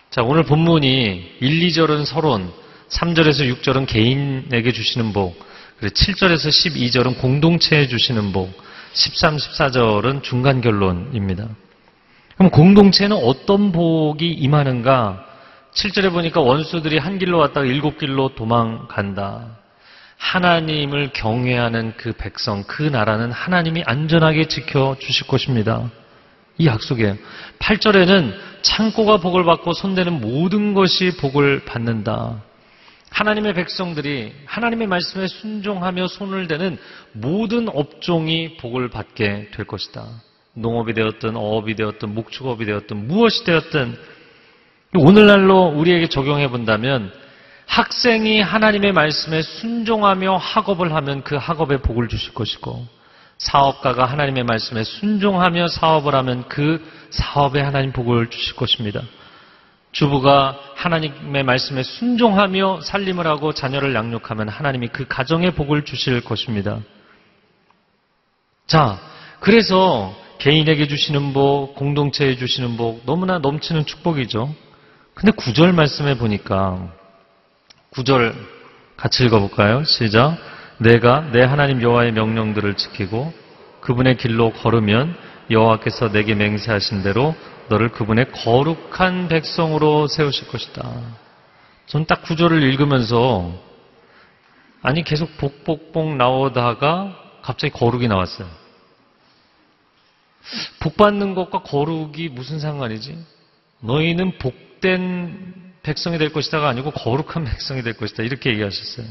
자, 0.09 0.23
오늘 0.23 0.43
본문이 0.43 1.37
1, 1.39 1.67
2절은 1.67 2.05
서론, 2.05 2.51
3절에서 2.89 3.61
6절은 3.61 3.87
개인에게 3.87 4.73
주시는 4.73 5.13
복, 5.13 5.37
그리고 5.79 5.93
7절에서 5.93 6.47
12절은 6.47 7.19
공동체에 7.19 7.87
주시는 7.87 8.31
복, 8.31 8.51
13, 8.93 9.37
14절은 9.37 10.23
중간 10.23 10.61
결론입니다. 10.61 11.47
그럼 12.37 12.49
공동체는 12.49 13.17
어떤 13.17 13.71
복이 13.71 14.27
임하는가? 14.27 15.25
7절에 15.73 16.11
보니까 16.11 16.41
원수들이 16.41 16.97
한 16.97 17.19
길로 17.19 17.37
왔다가 17.39 17.65
일곱 17.65 17.97
길로 17.97 18.29
도망간다. 18.35 19.57
하나님을 20.17 21.11
경외하는 21.13 21.93
그 21.97 22.13
백성, 22.13 22.63
그 22.63 22.83
나라는 22.83 23.31
하나님이 23.31 23.83
안전하게 23.85 24.47
지켜주실 24.47 25.27
것입니다. 25.27 25.89
이 26.57 26.67
약속이에요. 26.67 27.17
8절에는 27.59 28.33
창고가 28.61 29.17
복을 29.17 29.43
받고 29.43 29.73
손대는 29.73 30.21
모든 30.21 30.73
것이 30.73 31.17
복을 31.17 31.65
받는다. 31.65 32.41
하나님의 33.15 33.53
백성들이 33.53 34.33
하나님의 34.45 34.87
말씀에 34.87 35.27
순종하며 35.27 36.07
손을 36.07 36.47
대는 36.47 36.77
모든 37.13 37.69
업종이 37.69 38.57
복을 38.57 38.89
받게 38.89 39.51
될 39.55 39.65
것이다. 39.65 40.05
농업이 40.53 40.93
되었든 40.93 41.37
어업이 41.37 41.75
되었든 41.75 42.13
목축업이 42.13 42.65
되었든 42.65 43.07
무엇이 43.07 43.45
되었든 43.45 43.97
오늘날로 44.95 45.67
우리에게 45.67 46.07
적용해 46.07 46.49
본다면 46.49 47.13
학생이 47.67 48.41
하나님의 48.41 48.91
말씀에 48.91 49.41
순종하며 49.41 50.35
학업을 50.35 50.93
하면 50.93 51.23
그 51.23 51.35
학업에 51.37 51.77
복을 51.77 52.09
주실 52.09 52.33
것이고 52.33 52.85
사업가가 53.37 54.05
하나님의 54.05 54.43
말씀에 54.43 54.83
순종하며 54.83 55.69
사업을 55.69 56.15
하면 56.15 56.43
그 56.49 56.83
사업에 57.11 57.61
하나님 57.61 57.93
복을 57.93 58.29
주실 58.29 58.57
것입니다. 58.57 59.01
주부가 59.95 60.59
하나님의 60.75 61.43
말씀에 61.43 61.81
순종하며 61.81 62.81
살림을 62.81 63.25
하고 63.27 63.53
자녀를 63.53 63.95
양육하면 63.95 64.49
하나님이 64.49 64.89
그 64.89 65.07
가정에 65.07 65.51
복을 65.51 65.85
주실 65.85 66.19
것입니다. 66.19 66.79
자, 68.67 68.99
그래서 69.39 70.13
개인에게 70.39 70.87
주시는 70.89 71.31
복, 71.31 71.75
공동체에 71.75 72.35
주시는 72.35 72.75
복, 72.75 73.03
너무나 73.05 73.39
넘치는 73.39 73.85
축복이죠. 73.85 74.53
근데 75.13 75.31
구절 75.31 75.71
말씀에 75.71 76.17
보니까 76.17 76.91
구절 77.91 78.35
같이 78.97 79.23
읽어볼까요? 79.23 79.85
시작. 79.85 80.37
내가 80.77 81.21
내 81.31 81.41
하나님 81.41 81.81
여호와의 81.81 82.11
명령들을 82.11 82.75
지키고 82.75 83.33
그분의 83.79 84.17
길로 84.17 84.51
걸으면 84.51 85.15
여호와께서 85.49 86.11
내게 86.11 86.35
맹세하신 86.35 87.01
대로 87.01 87.33
너를 87.69 87.89
그분의 87.89 88.31
거룩한 88.31 89.27
백성으로 89.27 90.07
세우실 90.07 90.47
것이다. 90.47 90.89
전 91.87 92.05
딱 92.05 92.23
구절을 92.23 92.63
읽으면서 92.63 93.51
아니 94.81 95.03
계속 95.03 95.37
복복복 95.37 96.15
나오다가 96.15 97.15
갑자기 97.41 97.73
거룩이 97.73 98.07
나왔어요. 98.07 98.47
복 100.79 100.97
받는 100.97 101.33
것과 101.33 101.63
거룩이 101.63 102.29
무슨 102.29 102.59
상관이지? 102.59 103.17
너희는 103.79 104.37
복된 104.37 105.73
백성이 105.83 106.17
될 106.17 106.31
것이다가 106.31 106.67
아니고 106.69 106.91
거룩한 106.91 107.45
백성이 107.49 107.81
될 107.81 107.93
것이다. 107.93 108.23
이렇게 108.23 108.51
얘기하셨어요. 108.51 109.07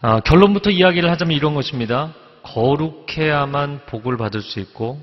아, 0.00 0.20
결론부터 0.20 0.70
이야기를 0.70 1.10
하자면 1.10 1.36
이런 1.36 1.54
것입니다. 1.54 2.12
거룩해야만 2.42 3.86
복을 3.86 4.16
받을 4.16 4.42
수 4.42 4.58
있고, 4.58 5.00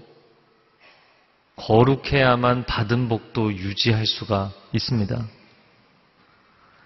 거룩해야만 1.59 2.65
받은 2.65 3.09
복도 3.09 3.53
유지할 3.53 4.05
수가 4.05 4.51
있습니다. 4.73 5.25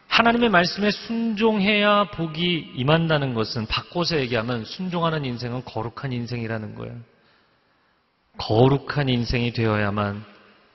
하나님의 0.08 0.50
말씀에 0.50 0.92
순종해야 0.92 2.12
복이 2.12 2.74
임한다는 2.76 3.34
것은 3.34 3.66
바꿔서 3.68 4.20
얘기하면 4.20 4.66
순종하는 4.66 5.26
인생은 5.26 5.64
거룩한 5.66 6.12
인생이라는 6.12 6.76
거예요. 6.76 6.96
거룩한 8.38 9.10
인생이 9.10 9.54
되어야만 9.54 10.24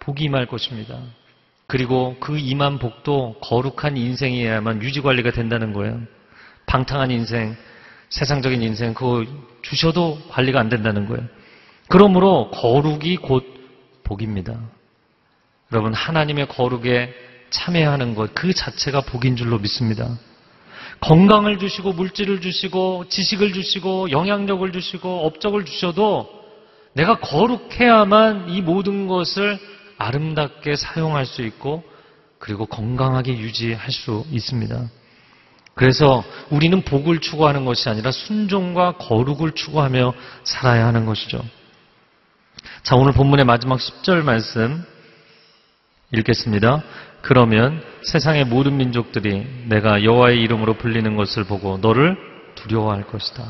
복이 0.00 0.24
임할 0.24 0.46
것입니다. 0.46 0.98
그리고 1.66 2.16
그 2.18 2.38
임한 2.38 2.78
복도 2.78 3.36
거룩한 3.42 3.96
인생이어야만 3.96 4.82
유지 4.82 5.02
관리가 5.02 5.32
된다는 5.32 5.72
거예요. 5.72 6.00
방탕한 6.66 7.10
인생, 7.10 7.56
세상적인 8.10 8.62
인생 8.62 8.94
그거 8.94 9.24
주셔도 9.62 10.18
관리가 10.30 10.58
안 10.58 10.68
된다는 10.68 11.06
거예요. 11.06 11.24
그러므로 11.88 12.50
거룩이 12.50 13.16
곧 13.16 13.57
복입니다. 14.08 14.58
여러분 15.70 15.92
하나님의 15.92 16.48
거룩에 16.48 17.12
참여하는 17.50 18.14
것 18.14 18.34
그 18.34 18.54
자체가 18.54 19.02
복인 19.02 19.36
줄로 19.36 19.58
믿습니다. 19.58 20.08
건강을 21.00 21.58
주시고 21.58 21.92
물질을 21.92 22.40
주시고 22.40 23.08
지식을 23.08 23.52
주시고 23.52 24.10
영향력을 24.10 24.72
주시고 24.72 25.26
업적을 25.26 25.64
주셔도 25.64 26.28
내가 26.94 27.20
거룩해야만 27.20 28.48
이 28.48 28.62
모든 28.62 29.06
것을 29.06 29.58
아름답게 29.98 30.76
사용할 30.76 31.26
수 31.26 31.42
있고 31.42 31.84
그리고 32.38 32.66
건강하게 32.66 33.38
유지할 33.38 33.90
수 33.90 34.24
있습니다. 34.30 34.88
그래서 35.74 36.24
우리는 36.50 36.82
복을 36.82 37.20
추구하는 37.20 37.64
것이 37.64 37.88
아니라 37.88 38.10
순종과 38.10 38.96
거룩을 38.96 39.52
추구하며 39.52 40.14
살아야 40.42 40.86
하는 40.86 41.06
것이죠. 41.06 41.44
자, 42.82 42.96
오늘 42.96 43.12
본문의 43.12 43.44
마지막 43.44 43.78
10절 43.78 44.22
말씀 44.22 44.84
읽겠습니다. 46.12 46.82
그러면 47.20 47.82
세상의 48.02 48.44
모든 48.46 48.76
민족들이 48.76 49.46
내가 49.66 50.04
여호와의 50.04 50.40
이름으로 50.40 50.74
불리는 50.74 51.16
것을 51.16 51.44
보고 51.44 51.78
너를 51.78 52.16
두려워할 52.54 53.06
것이다. 53.06 53.44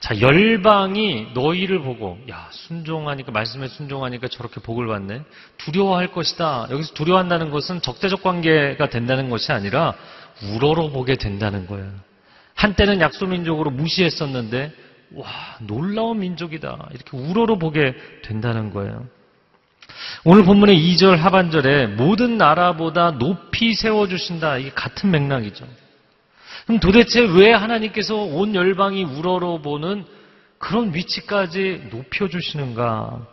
자, 0.00 0.20
열방이 0.20 1.28
너희를 1.34 1.80
보고, 1.80 2.18
야, 2.30 2.48
순종하니까, 2.50 3.32
말씀에 3.32 3.66
순종하니까 3.66 4.28
저렇게 4.28 4.60
복을 4.60 4.86
받네? 4.86 5.22
두려워할 5.56 6.12
것이다. 6.12 6.68
여기서 6.70 6.92
두려워한다는 6.94 7.50
것은 7.50 7.80
적대적 7.80 8.22
관계가 8.22 8.90
된다는 8.90 9.30
것이 9.30 9.52
아니라 9.52 9.94
우러러 10.52 10.90
보게 10.90 11.16
된다는 11.16 11.66
거예요. 11.66 11.90
한때는 12.54 13.00
약소민족으로 13.00 13.70
무시했었는데, 13.70 14.72
와, 15.14 15.26
놀라운 15.60 16.20
민족이다. 16.20 16.88
이렇게 16.92 17.16
우러러 17.16 17.56
보게 17.58 17.94
된다는 18.22 18.72
거예요. 18.72 19.06
오늘 20.24 20.44
본문의 20.44 20.76
2절 20.76 21.16
하반절에 21.16 21.86
모든 21.86 22.36
나라보다 22.36 23.12
높이 23.12 23.74
세워주신다. 23.74 24.58
이게 24.58 24.70
같은 24.70 25.10
맥락이죠. 25.10 25.66
그럼 26.66 26.80
도대체 26.80 27.20
왜 27.20 27.52
하나님께서 27.52 28.16
온 28.16 28.54
열방이 28.54 29.04
우러러보는 29.04 30.04
그런 30.58 30.92
위치까지 30.94 31.88
높여주시는가? 31.90 33.26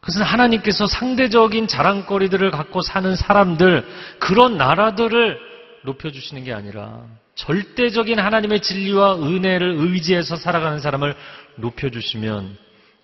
그것은 0.00 0.22
하나님께서 0.22 0.86
상대적인 0.86 1.66
자랑거리들을 1.66 2.50
갖고 2.50 2.82
사는 2.82 3.14
사람들, 3.16 3.86
그런 4.18 4.56
나라들을 4.56 5.38
높여주시는 5.84 6.44
게 6.44 6.52
아니라 6.52 7.04
절대적인 7.40 8.18
하나님의 8.18 8.60
진리와 8.60 9.16
은혜를 9.16 9.76
의지해서 9.78 10.36
살아가는 10.36 10.78
사람을 10.78 11.14
높여주시면 11.56 12.58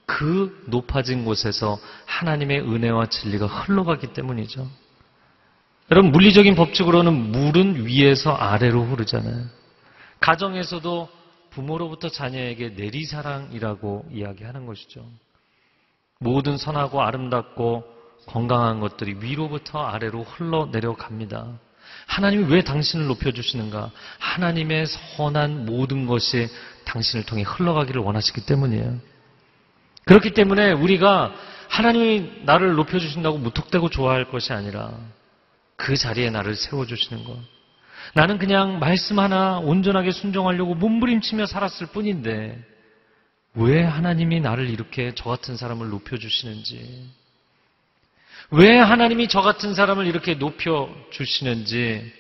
그 0.05 0.63
높아진 0.67 1.25
곳에서 1.25 1.79
하나님의 2.05 2.61
은혜와 2.61 3.07
진리가 3.07 3.47
흘러가기 3.47 4.09
때문이죠. 4.09 4.69
여러분, 5.91 6.13
물리적인 6.13 6.55
법칙으로는 6.55 7.15
물은 7.15 7.87
위에서 7.87 8.33
아래로 8.35 8.85
흐르잖아요. 8.85 9.47
가정에서도 10.21 11.09
부모로부터 11.51 12.11
자녀에게 12.11 12.71
내리사랑이라고 12.71 14.07
이야기하는 14.13 14.67
것이죠. 14.67 15.03
모든 16.19 16.59
선하고 16.59 17.01
아름답고 17.03 17.85
건강한 18.27 18.81
것들이 18.81 19.17
위로부터 19.21 19.81
아래로 19.81 20.25
흘러내려갑니다. 20.25 21.59
하나님이 22.07 22.53
왜 22.53 22.63
당신을 22.63 23.07
높여주시는가? 23.07 23.91
하나님의 24.19 24.87
선한 24.87 25.67
모든 25.67 26.07
것이 26.07 26.49
당신을 26.85 27.25
통해 27.27 27.43
흘러가기를 27.43 28.01
원하시기 28.01 28.47
때문이에요. 28.47 28.99
그렇기 30.05 30.33
때문에 30.35 30.73
우리가 30.73 31.35
하나님이 31.69 32.43
나를 32.45 32.75
높여주신다고 32.75 33.39
무턱대고 33.39 33.91
좋아할 33.91 34.31
것이 34.31 34.53
아니라 34.53 34.93
그 35.77 35.97
자리에 35.97 36.31
나를 36.31 36.55
세워주시는 36.55 37.25
것. 37.25 37.37
나는 38.15 38.39
그냥 38.39 38.79
말씀 38.79 39.19
하나 39.19 39.59
온전하게 39.59 40.13
순종하려고 40.13 40.75
몸부림치며 40.75 41.47
살았을 41.47 41.89
뿐인데 41.89 42.57
왜 43.55 43.83
하나님이 43.83 44.41
나를 44.41 44.71
이렇게 44.71 45.13
저 45.15 45.29
같은 45.29 45.57
사람을 45.57 45.89
높여주시는지 45.89 47.11
왜 48.51 48.79
하나님이 48.79 49.29
저 49.29 49.41
같은 49.41 49.75
사람을 49.75 50.07
이렇게 50.07 50.35
높여주시는지 50.35 52.13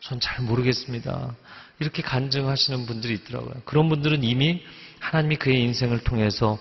전 0.00 0.20
잘 0.20 0.44
모르겠습니다. 0.44 1.34
이렇게 1.80 2.02
간증하시는 2.02 2.86
분들이 2.86 3.14
있더라고요. 3.14 3.54
그런 3.64 3.88
분들은 3.88 4.22
이미 4.22 4.62
하나님이 5.00 5.36
그의 5.36 5.62
인생을 5.62 6.00
통해서 6.04 6.58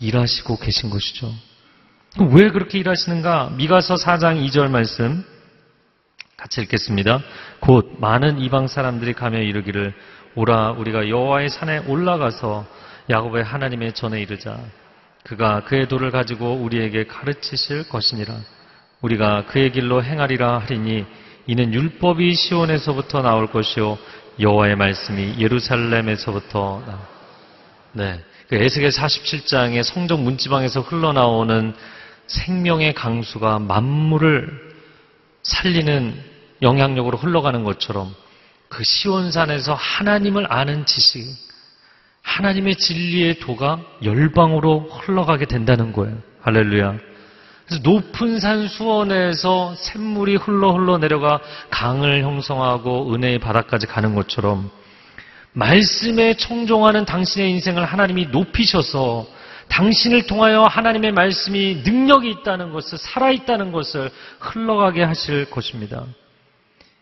일하시고 0.00 0.58
계신 0.58 0.90
것이죠. 0.90 1.32
왜 2.32 2.50
그렇게 2.50 2.78
일하시는가? 2.78 3.50
미가서 3.56 3.94
4장 3.94 4.44
2절 4.48 4.68
말씀 4.70 5.24
같이 6.36 6.60
읽겠습니다. 6.62 7.22
곧 7.60 7.96
많은 8.00 8.40
이방 8.40 8.66
사람들이 8.66 9.12
가며 9.12 9.38
이르기를 9.38 9.94
오라 10.34 10.72
우리가 10.72 11.08
여호와의 11.08 11.48
산에 11.48 11.78
올라가서 11.86 12.66
야곱의 13.08 13.44
하나님의 13.44 13.92
전에 13.94 14.20
이르자 14.20 14.58
그가 15.24 15.64
그의 15.64 15.88
도를 15.88 16.10
가지고 16.10 16.54
우리에게 16.54 17.06
가르치실 17.06 17.88
것이니라 17.88 18.34
우리가 19.02 19.46
그의 19.46 19.72
길로 19.72 20.02
행하리라 20.02 20.58
하리니 20.58 21.04
이는 21.46 21.74
율법이 21.74 22.34
시온에서부터 22.34 23.22
나올 23.22 23.50
것이요 23.50 23.98
여호와의 24.38 24.76
말씀이 24.76 25.36
예루살렘에서부터 25.38 26.82
나. 26.86 27.08
네. 27.92 28.24
그 28.48 28.56
에스겔 28.56 28.90
47장의 28.90 29.82
성전 29.82 30.24
문지방에서 30.24 30.80
흘러나오는 30.80 31.74
생명의 32.26 32.94
강수가 32.94 33.58
만물을 33.58 34.70
살리는 35.42 36.14
영향력으로 36.62 37.18
흘러가는 37.18 37.64
것처럼 37.64 38.14
그 38.68 38.84
시온산에서 38.84 39.74
하나님을 39.74 40.52
아는 40.52 40.86
지식, 40.86 41.24
하나님의 42.22 42.76
진리의 42.76 43.40
도가 43.40 43.80
열방으로 44.04 44.88
흘러가게 44.90 45.46
된다는 45.46 45.92
거예요. 45.92 46.16
할렐루야. 46.42 46.98
그래서 47.66 47.82
높은 47.82 48.40
산 48.40 48.66
수원에서 48.66 49.74
샘물이 49.76 50.36
흘러 50.36 50.72
흘러 50.72 50.98
내려가 50.98 51.40
강을 51.70 52.22
형성하고 52.22 53.14
은혜의 53.14 53.38
바다까지 53.38 53.86
가는 53.86 54.14
것처럼 54.14 54.70
말씀에 55.52 56.34
청종하는 56.34 57.04
당신의 57.04 57.50
인생을 57.50 57.84
하나님이 57.84 58.26
높이셔서 58.26 59.26
당신을 59.68 60.26
통하여 60.26 60.64
하나님의 60.64 61.12
말씀이 61.12 61.82
능력이 61.84 62.28
있다는 62.30 62.72
것을, 62.72 62.98
살아있다는 62.98 63.70
것을 63.70 64.10
흘러가게 64.40 65.04
하실 65.04 65.48
것입니다. 65.48 66.04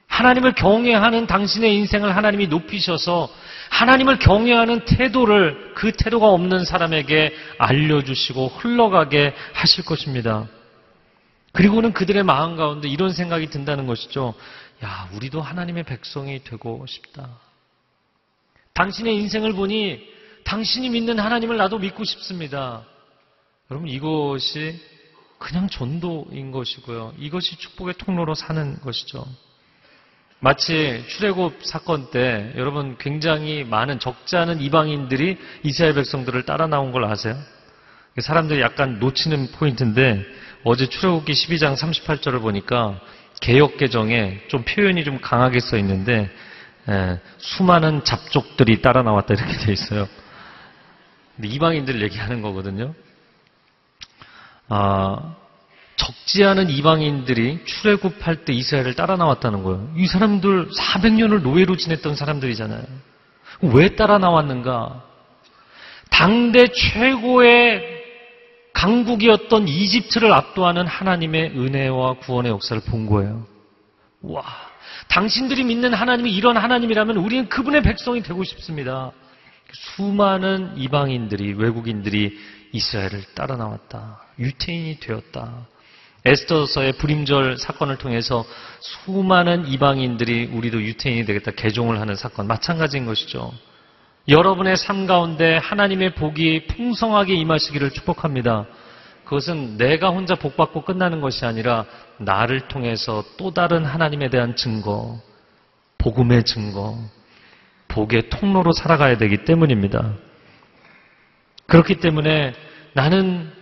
하나님을 0.08 0.54
경외하는 0.54 1.26
당신의 1.26 1.74
인생을 1.76 2.16
하나님이 2.16 2.48
높이셔서 2.48 3.28
하나님을 3.70 4.18
경외하는 4.18 4.84
태도를 4.84 5.74
그 5.74 5.92
태도가 5.92 6.28
없는 6.28 6.64
사람에게 6.64 7.32
알려주시고 7.58 8.48
흘러가게 8.48 9.34
하실 9.52 9.84
것입니다. 9.84 10.46
그리고는 11.52 11.92
그들의 11.92 12.22
마음 12.24 12.56
가운데 12.56 12.88
이런 12.88 13.12
생각이 13.12 13.48
든다는 13.48 13.86
것이죠. 13.86 14.34
야, 14.82 15.08
우리도 15.14 15.40
하나님의 15.40 15.84
백성이 15.84 16.42
되고 16.42 16.84
싶다. 16.86 17.28
당신의 18.74 19.14
인생을 19.16 19.52
보니 19.52 20.00
당신이 20.44 20.88
믿는 20.90 21.18
하나님을 21.18 21.56
나도 21.56 21.78
믿고 21.78 22.04
싶습니다. 22.04 22.84
여러분, 23.70 23.88
이것이 23.88 24.80
그냥 25.38 25.68
전도인 25.68 26.52
것이고요. 26.52 27.14
이것이 27.18 27.56
축복의 27.56 27.94
통로로 27.98 28.34
사는 28.34 28.80
것이죠. 28.80 29.26
마치 30.40 31.04
출애굽 31.08 31.64
사건 31.64 32.10
때 32.10 32.52
여러분 32.56 32.96
굉장히 32.98 33.64
많은 33.64 33.98
적지 33.98 34.36
않은 34.36 34.60
이방인들이 34.60 35.36
이스라엘 35.64 35.94
백성들을 35.94 36.44
따라 36.44 36.68
나온 36.68 36.92
걸 36.92 37.04
아세요? 37.04 37.36
사람들이 38.20 38.60
약간 38.60 39.00
놓치는 39.00 39.50
포인트인데 39.52 40.24
어제 40.62 40.86
출애굽기 40.86 41.32
12장 41.32 41.76
38절을 41.76 42.40
보니까 42.40 43.00
개역 43.40 43.78
개정에 43.78 44.40
좀 44.48 44.64
표현이 44.64 45.02
좀 45.04 45.20
강하게 45.20 45.58
써 45.58 45.76
있는데 45.78 46.30
에, 46.88 47.18
수많은 47.38 48.04
잡족들이 48.04 48.80
따라 48.80 49.02
나왔다 49.02 49.34
이렇게 49.34 49.56
돼 49.58 49.72
있어요. 49.72 50.08
근데 51.34 51.48
이방인들 51.48 52.00
얘기하는 52.02 52.42
거거든요. 52.42 52.94
아, 54.68 55.36
적지 56.08 56.42
않은 56.42 56.70
이방인들이 56.70 57.64
출애굽할 57.66 58.46
때 58.46 58.54
이스라엘을 58.54 58.94
따라 58.94 59.16
나왔다는 59.16 59.62
거예요. 59.62 59.92
이 59.96 60.06
사람들 60.06 60.70
400년을 60.70 61.42
노예로 61.42 61.76
지냈던 61.76 62.14
사람들이잖아요. 62.14 62.82
왜 63.74 63.94
따라 63.94 64.16
나왔는가? 64.16 65.04
당대 66.10 66.68
최고의 66.68 67.98
강국이었던 68.72 69.68
이집트를 69.68 70.32
압도하는 70.32 70.86
하나님의 70.86 71.50
은혜와 71.50 72.14
구원의 72.20 72.52
역사를 72.52 72.80
본 72.82 73.06
거예요. 73.06 73.46
와, 74.22 74.44
당신들이 75.08 75.64
믿는 75.64 75.92
하나님이 75.92 76.34
이런 76.34 76.56
하나님이라면 76.56 77.18
우리는 77.18 77.48
그분의 77.50 77.82
백성이 77.82 78.22
되고 78.22 78.42
싶습니다. 78.44 79.12
수많은 79.72 80.78
이방인들이, 80.78 81.52
외국인들이 81.54 82.38
이스라엘을 82.72 83.24
따라 83.34 83.56
나왔다. 83.56 84.22
유태인이 84.38 85.00
되었다. 85.00 85.66
에스더서의 86.28 86.92
불임절 86.92 87.58
사건을 87.58 87.96
통해서 87.96 88.44
수많은 88.80 89.66
이방인들이 89.66 90.50
우리도 90.52 90.82
유태인이 90.82 91.24
되겠다 91.24 91.52
개종을 91.52 92.00
하는 92.00 92.14
사건 92.14 92.46
마찬가지인 92.46 93.06
것이죠. 93.06 93.52
여러분의 94.28 94.76
삶 94.76 95.06
가운데 95.06 95.56
하나님의 95.56 96.14
복이 96.14 96.66
풍성하게 96.66 97.34
임하시기를 97.34 97.90
축복합니다. 97.92 98.66
그것은 99.24 99.78
내가 99.78 100.10
혼자 100.10 100.34
복받고 100.34 100.84
끝나는 100.84 101.20
것이 101.20 101.44
아니라 101.46 101.86
나를 102.18 102.68
통해서 102.68 103.24
또 103.38 103.52
다른 103.52 103.84
하나님에 103.84 104.28
대한 104.28 104.54
증거, 104.54 105.20
복음의 105.96 106.44
증거, 106.44 106.98
복의 107.88 108.28
통로로 108.28 108.72
살아가야 108.72 109.16
되기 109.16 109.44
때문입니다. 109.44 110.14
그렇기 111.66 111.96
때문에 111.96 112.54
나는 112.94 113.57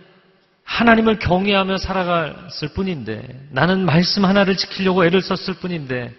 하나님을 0.67 1.17
경외하며 1.19 1.77
살아갔을 1.77 2.67
뿐인데 2.73 3.23
나는 3.51 3.85
말씀 3.85 4.25
하나를 4.25 4.57
지키려고 4.57 5.05
애를 5.05 5.21
썼을 5.21 5.57
뿐인데 5.59 6.13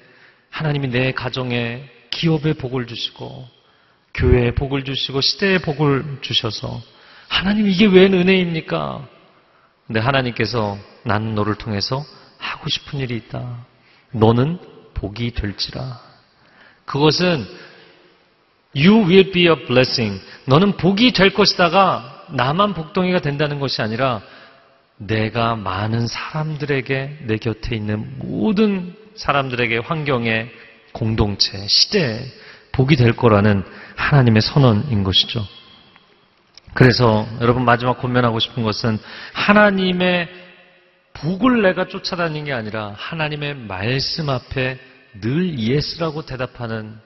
하나님이 0.49 0.89
내 0.89 1.13
가정에 1.13 1.85
기업에 2.11 2.55
복을 2.55 2.87
주시고 2.87 3.47
교회에 4.15 4.53
복을 4.53 4.85
주시고 4.85 5.21
시대에 5.21 5.59
복을 5.59 6.19
주셔서 6.23 6.81
하나님 7.29 7.69
이게 7.69 7.87
웬 7.87 8.15
은혜입니까? 8.15 9.07
근데 9.87 10.01
하나님께서 10.01 10.79
나는 11.05 11.35
너를 11.35 11.55
통해서 11.55 12.03
하고 12.39 12.71
싶은 12.71 13.01
일이 13.01 13.17
있다. 13.17 13.67
너는 14.13 14.59
복이 14.95 15.33
될지라. 15.33 16.01
그것은 16.87 17.47
You 18.75 19.05
will 19.05 19.31
be 19.31 19.47
a 19.47 19.67
blessing. 19.67 20.21
너는 20.47 20.79
복이 20.79 21.13
될 21.13 21.35
것이다가 21.35 22.25
나만 22.31 22.73
복덩이가 22.73 23.21
된다는 23.21 23.61
것이 23.61 23.83
아니라 23.83 24.23
내가 24.99 25.55
많은 25.57 26.07
사람들에게 26.07 27.19
내 27.23 27.37
곁에 27.37 27.77
있는 27.77 28.19
모든 28.19 28.95
사람들에게 29.15 29.79
환경에 29.79 30.49
공동체, 30.93 31.67
시대에 31.67 32.21
복이 32.73 32.97
될 32.97 33.15
거라는 33.15 33.65
하나님의 33.97 34.43
선언인 34.43 35.05
것이죠. 35.05 35.45
그래서 36.75 37.27
여러분 37.41 37.65
마지막 37.65 37.99
권면하고 37.99 38.39
싶은 38.39 38.63
것은 38.63 38.99
하나님의 39.33 40.29
복을 41.15 41.63
내가 41.63 41.89
쫓아다니는 41.89 42.45
게 42.45 42.53
아니라 42.53 42.95
하나님의 42.97 43.55
말씀 43.55 44.29
앞에 44.29 44.79
늘 45.21 45.59
yes라고 45.59 46.27
대답하는 46.27 46.97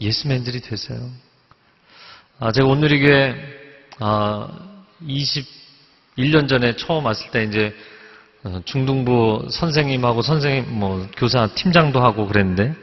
예스맨들이 0.00 0.60
되세요. 0.62 0.98
아, 2.40 2.50
제가 2.52 2.66
오늘 2.66 2.90
이게 2.90 3.34
아, 3.98 4.48
20 5.06 5.59
1년 6.20 6.48
전에 6.48 6.76
처음 6.76 7.06
왔을 7.06 7.30
때 7.30 7.44
이제 7.44 7.74
어, 8.44 8.60
중등부 8.64 9.48
선생님하고 9.50 10.22
선생님 10.22 10.78
뭐 10.78 11.06
교사 11.16 11.46
팀장도 11.48 12.00
하고 12.00 12.26
그랬는데 12.26 12.74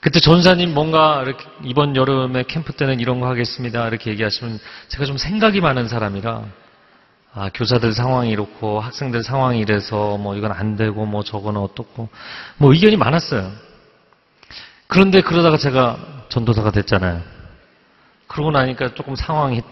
그때 0.00 0.20
전사님 0.20 0.74
뭔가 0.74 1.22
이렇게 1.24 1.44
이번 1.62 1.96
여름에 1.96 2.44
캠프 2.46 2.72
때는 2.74 3.00
이런 3.00 3.20
거 3.20 3.28
하겠습니다 3.28 3.88
이렇게 3.88 4.10
얘기하시면 4.10 4.58
제가 4.88 5.06
좀 5.06 5.16
생각이 5.16 5.62
많은 5.62 5.88
사람이라 5.88 6.44
아 7.36 7.50
교사들 7.52 7.92
상황이 7.92 8.30
이렇고 8.30 8.80
학생들 8.80 9.24
상황이 9.24 9.58
이래서 9.58 10.16
뭐 10.18 10.36
이건 10.36 10.52
안 10.52 10.76
되고 10.76 11.04
뭐 11.04 11.24
저거는 11.24 11.60
어떻고 11.60 12.08
뭐 12.58 12.72
의견이 12.72 12.96
많았어요. 12.96 13.50
그런데 14.86 15.20
그러다가 15.20 15.56
제가 15.56 15.98
전도사가 16.28 16.70
됐잖아요. 16.70 17.22
그러고 18.28 18.52
나니까 18.52 18.94
조금 18.94 19.16
상황이 19.16 19.62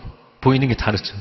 보이는 0.40 0.66
게 0.66 0.74
다르죠. 0.74 1.14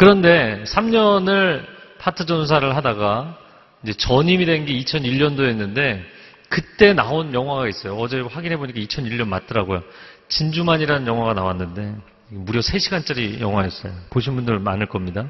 그런데 0.00 0.64
3년을 0.64 1.62
파트 1.98 2.24
전사를 2.24 2.74
하다가 2.74 3.36
이제 3.82 3.92
전임이 3.92 4.46
된 4.46 4.64
게 4.64 4.72
2001년도였는데 4.72 6.00
그때 6.48 6.94
나온 6.94 7.34
영화가 7.34 7.68
있어요. 7.68 7.96
어제 7.98 8.18
확인해 8.20 8.56
보니까 8.56 8.80
2001년 8.80 9.28
맞더라고요. 9.28 9.82
진주만이라는 10.28 11.06
영화가 11.06 11.34
나왔는데 11.34 11.96
무려 12.30 12.60
3시간짜리 12.60 13.40
영화였어요. 13.40 13.92
보신 14.08 14.36
분들 14.36 14.58
많을 14.60 14.86
겁니다. 14.86 15.28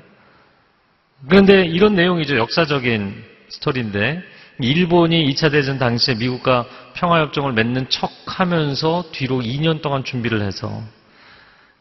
그런데 1.28 1.64
이런 1.64 1.96
내용이죠. 1.96 2.36
역사적인 2.36 3.24
스토리인데 3.48 4.22
일본이 4.60 5.26
2차 5.32 5.50
대전 5.50 5.78
당시에 5.78 6.14
미국과 6.14 6.64
평화협정을 6.94 7.54
맺는 7.54 7.88
척 7.88 8.08
하면서 8.26 9.02
뒤로 9.10 9.40
2년 9.40 9.82
동안 9.82 10.04
준비를 10.04 10.42
해서 10.42 10.80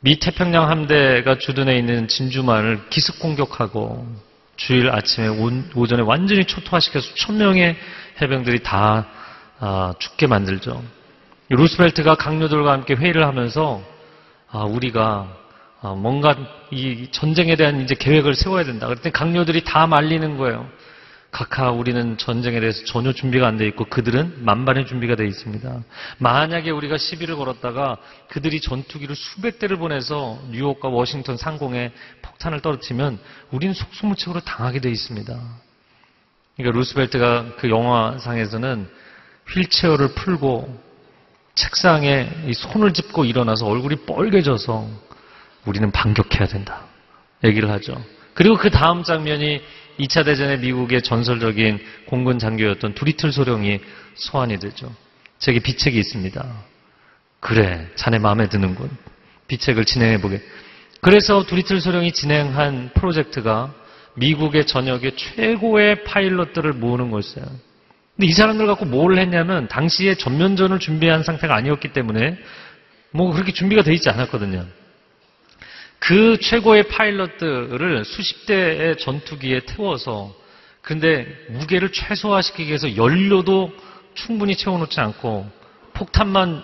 미 0.02 0.18
태평양 0.20 0.70
함대가 0.70 1.38
주둔해 1.38 1.78
있는 1.78 2.08
진주만을 2.08 2.88
기습 2.90 3.20
공격하고 3.20 4.08
주일 4.56 4.90
아침에 4.90 5.28
온- 5.28 5.70
오전에 5.76 6.02
완전히 6.02 6.46
초토화시켜서 6.46 7.14
천 7.16 7.38
명의 7.38 7.76
해병들이 8.22 8.64
다 8.64 9.08
아, 9.60 9.94
죽게 10.00 10.28
만들죠. 10.28 10.82
루스벨트가 11.50 12.16
강요들과 12.16 12.72
함께 12.72 12.94
회의를 12.96 13.26
하면서 13.26 13.82
아, 14.50 14.60
우리가 14.64 15.28
아, 15.82 15.90
뭔가 15.96 16.36
이 16.72 17.08
전쟁에 17.12 17.56
대한 17.56 17.82
이제 17.82 17.96
계획을 17.96 18.36
세워야 18.36 18.64
된다. 18.64 18.88
그랬더니 18.88 19.12
강요들이 19.12 19.64
다 19.66 19.86
말리는 19.88 20.38
거예요. 20.38 20.70
각하 21.32 21.70
우리는 21.70 22.18
전쟁에 22.18 22.60
대해서 22.60 22.84
전혀 22.86 23.14
준비가 23.14 23.48
안 23.48 23.58
돼 23.58 23.68
있고 23.68 23.86
그들은 23.86 24.44
만반의 24.46 24.88
준비가 24.88 25.16
돼 25.16 25.28
있습니다. 25.28 25.84
만약에 26.18 26.72
우리가 26.72 26.98
시비를 26.98 27.36
걸었다가 27.36 27.98
그들이 28.30 28.62
전투기를 28.62 29.16
수백 29.16 29.60
대를 29.60 29.78
보내서 29.78 30.40
뉴욕과 30.50 30.90
워싱턴 30.90 31.38
상공에 31.38 31.92
폭탄을 32.24 32.62
떨어뜨리면 32.62 33.20
우리는 33.52 33.74
속수무책으로 33.74 34.40
당하게 34.42 34.80
돼 34.80 34.90
있습니다. 34.90 35.40
그러니까 36.58 36.78
루스벨트가 36.78 37.56
그 37.58 37.70
영화상에서는 37.70 38.90
휠체어를 39.54 40.14
풀고 40.16 40.90
책상에 41.56 42.30
이 42.48 42.54
손을 42.54 42.94
짚고 42.94 43.26
일어나서 43.26 43.68
얼굴이 43.68 43.98
뻘개져서 44.06 44.88
우리는 45.66 45.92
반격해야 45.92 46.48
된다. 46.48 46.86
얘기를 47.44 47.70
하죠. 47.70 48.02
그리고 48.34 48.56
그 48.56 48.70
다음 48.70 49.04
장면이 49.04 49.62
2차 50.00 50.26
대전의 50.26 50.60
미국의 50.60 51.02
전설적인 51.02 51.80
공군 52.08 52.40
장교였던 52.40 52.96
두리틀 52.96 53.32
소령이 53.32 53.80
소환이 54.16 54.58
되죠. 54.60 54.94
제게 55.40 55.60
비책이 55.60 55.98
있습니다. 56.00 56.46
그래, 57.40 57.88
자네 57.96 58.20
마음에 58.20 58.50
드는군. 58.50 58.90
비책을 59.48 59.86
진행해 59.86 60.22
보게. 60.22 60.42
그래서 61.02 61.46
두리틀 61.46 61.82
소령이 61.82 62.12
진행한 62.12 62.92
프로젝트가 62.94 63.74
미국의 64.16 64.66
전역의 64.68 65.16
최고의 65.16 66.04
파일럿들을 66.04 66.74
모으는 66.74 67.10
거였어요. 67.12 67.46
근데 68.16 68.28
이 68.28 68.34
사람들 68.34 68.68
갖고 68.68 68.86
뭘 68.86 69.18
했냐면 69.18 69.68
당시에 69.70 70.16
전면전을 70.16 70.80
준비한 70.80 71.24
상태가 71.24 71.56
아니었기 71.56 71.94
때문에 71.94 72.38
뭐 73.12 73.32
그렇게 73.32 73.54
준비가 73.54 73.82
돼 73.82 73.94
있지 73.94 74.10
않았거든요. 74.10 74.66
그 76.10 76.40
최고의 76.40 76.88
파일럿들을 76.88 78.04
수십 78.04 78.48
대의 78.48 78.98
전투기에 78.98 79.60
태워서 79.68 80.34
근데 80.82 81.28
무게를 81.50 81.92
최소화시키기 81.92 82.68
위해서 82.68 82.98
연료도 82.98 83.72
충분히 84.16 84.56
채워놓지 84.56 85.00
않고 85.00 85.48
폭탄만 85.94 86.64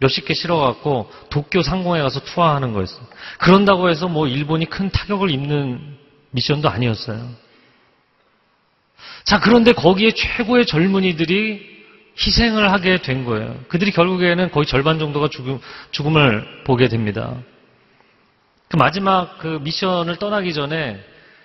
몇십 0.00 0.26
개 0.26 0.34
실어갖고 0.34 1.10
도쿄 1.30 1.62
상공에 1.62 2.02
가서 2.02 2.20
투하하는 2.20 2.74
거였어요. 2.74 3.00
그런다고 3.38 3.88
해서 3.88 4.08
뭐 4.08 4.28
일본이 4.28 4.66
큰 4.66 4.90
타격을 4.90 5.30
입는 5.30 5.96
미션도 6.32 6.68
아니었어요. 6.68 7.30
자, 9.24 9.40
그런데 9.40 9.72
거기에 9.72 10.10
최고의 10.10 10.66
젊은이들이 10.66 11.76
희생을 12.20 12.70
하게 12.70 13.00
된 13.00 13.24
거예요. 13.24 13.58
그들이 13.68 13.90
결국에는 13.92 14.50
거의 14.50 14.66
절반 14.66 14.98
정도가 14.98 15.28
죽음, 15.28 15.60
죽음을 15.92 16.64
보게 16.64 16.88
됩니다. 16.88 17.36
그 18.68 18.76
마지막 18.76 19.38
그 19.38 19.60
미션을 19.62 20.16
떠나기 20.16 20.52
전에 20.52 21.02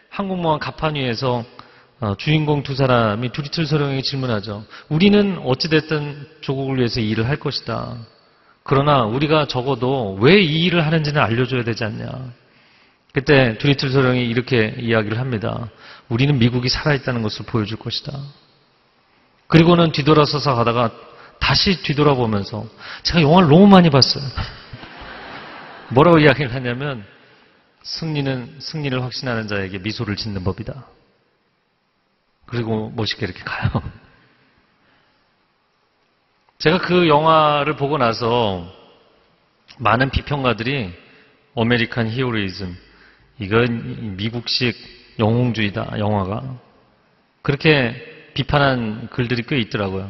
항공모함 0.09 0.59
갑판 0.59 0.95
위에서 0.95 1.43
어, 1.99 2.15
주인공 2.17 2.63
두 2.63 2.75
사람이 2.75 3.29
두리틀 3.31 3.67
소령에게 3.67 4.01
질문하죠. 4.01 4.65
우리는 4.89 5.37
어찌됐든 5.45 6.27
조국을 6.41 6.77
위해서 6.77 6.99
이 6.99 7.09
일을 7.11 7.29
할 7.29 7.37
것이다. 7.37 7.95
그러나 8.63 9.03
우리가 9.03 9.45
적어도 9.47 10.17
왜 10.19 10.41
이 10.41 10.63
일을 10.65 10.85
하는지는 10.85 11.21
알려줘야 11.21 11.63
되지 11.63 11.83
않냐. 11.83 12.09
그때 13.13 13.57
두리틀 13.59 13.89
소령이 13.91 14.25
이렇게 14.25 14.75
이야기를 14.79 15.19
합니다. 15.19 15.69
우리는 16.09 16.39
미국이 16.39 16.69
살아있다는 16.69 17.21
것을 17.21 17.45
보여줄 17.45 17.77
것이다. 17.77 18.17
그리고는 19.47 19.91
뒤돌아서서 19.91 20.55
가다가 20.55 20.91
다시 21.39 21.81
뒤돌아보면서 21.83 22.65
제가 23.03 23.21
영화를 23.21 23.49
너무 23.49 23.67
많이 23.67 23.89
봤어요. 23.89 24.23
뭐라고 25.91 26.19
이야기를 26.19 26.53
하냐면 26.53 27.03
승리는 27.83 28.59
승리를 28.59 29.01
확신하는 29.01 29.47
자에게 29.47 29.79
미소를 29.79 30.15
짓는 30.15 30.43
법이다. 30.43 30.85
그리고 32.45 32.91
멋있게 32.95 33.25
이렇게 33.25 33.43
가요. 33.43 33.71
제가 36.59 36.79
그 36.79 37.07
영화를 37.07 37.75
보고 37.75 37.97
나서 37.97 38.71
많은 39.79 40.11
비평가들이 40.11 40.93
American 41.55 42.07
heroism 42.09 42.77
이건 43.39 44.15
미국식 44.15 44.75
영웅주의다 45.19 45.97
영화가 45.97 46.57
그렇게 47.41 48.29
비판한 48.33 49.09
글들이 49.09 49.43
꽤 49.43 49.57
있더라고요. 49.59 50.09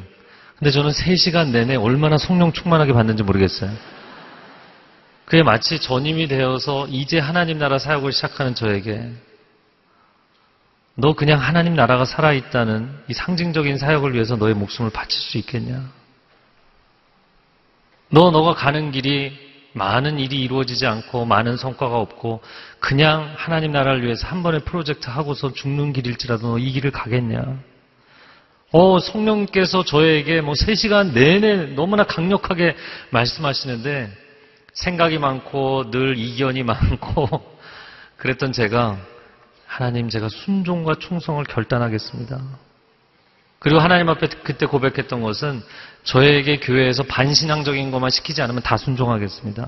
근데 0.57 0.69
저는 0.69 0.91
3시간 0.91 1.51
내내 1.51 1.75
얼마나 1.75 2.17
성령 2.17 2.51
충만하게 2.51 2.93
봤는지 2.93 3.23
모르겠어요. 3.23 3.71
그게 5.31 5.43
마치 5.43 5.79
전임이 5.79 6.27
되어서 6.27 6.87
이제 6.89 7.17
하나님 7.17 7.57
나라 7.57 7.79
사역을 7.79 8.11
시작하는 8.11 8.53
저에게 8.53 9.13
너 10.95 11.13
그냥 11.13 11.39
하나님 11.39 11.73
나라가 11.73 12.03
살아있다는 12.03 13.03
이 13.07 13.13
상징적인 13.13 13.77
사역을 13.77 14.13
위해서 14.13 14.35
너의 14.35 14.55
목숨을 14.55 14.91
바칠 14.91 15.21
수 15.21 15.37
있겠냐? 15.37 15.89
너, 18.09 18.29
너가 18.29 18.55
가는 18.55 18.91
길이 18.91 19.31
많은 19.71 20.19
일이 20.19 20.41
이루어지지 20.41 20.85
않고 20.85 21.23
많은 21.23 21.55
성과가 21.55 21.97
없고 21.97 22.41
그냥 22.81 23.33
하나님 23.37 23.71
나라를 23.71 24.03
위해서 24.03 24.27
한 24.27 24.43
번의 24.43 24.65
프로젝트 24.65 25.09
하고서 25.09 25.53
죽는 25.53 25.93
길일지라도 25.93 26.45
너 26.45 26.57
이 26.57 26.73
길을 26.73 26.91
가겠냐? 26.91 27.57
어, 28.73 28.99
성령께서 28.99 29.85
저에게 29.85 30.41
뭐 30.41 30.55
3시간 30.55 31.13
내내 31.13 31.67
너무나 31.75 32.03
강력하게 32.03 32.75
말씀하시는데 33.11 34.20
생각이 34.73 35.17
많고 35.17 35.91
늘 35.91 36.17
이견이 36.17 36.63
많고 36.63 37.27
그랬던 38.17 38.51
제가 38.53 38.97
하나님 39.65 40.09
제가 40.09 40.29
순종과 40.29 40.95
충성을 40.99 41.43
결단하겠습니다. 41.43 42.41
그리고 43.59 43.79
하나님 43.79 44.09
앞에 44.09 44.27
그때 44.43 44.65
고백했던 44.65 45.21
것은 45.21 45.61
저에게 46.03 46.59
교회에서 46.59 47.03
반신앙적인 47.03 47.91
것만 47.91 48.09
시키지 48.09 48.41
않으면 48.41 48.63
다 48.63 48.75
순종하겠습니다. 48.75 49.67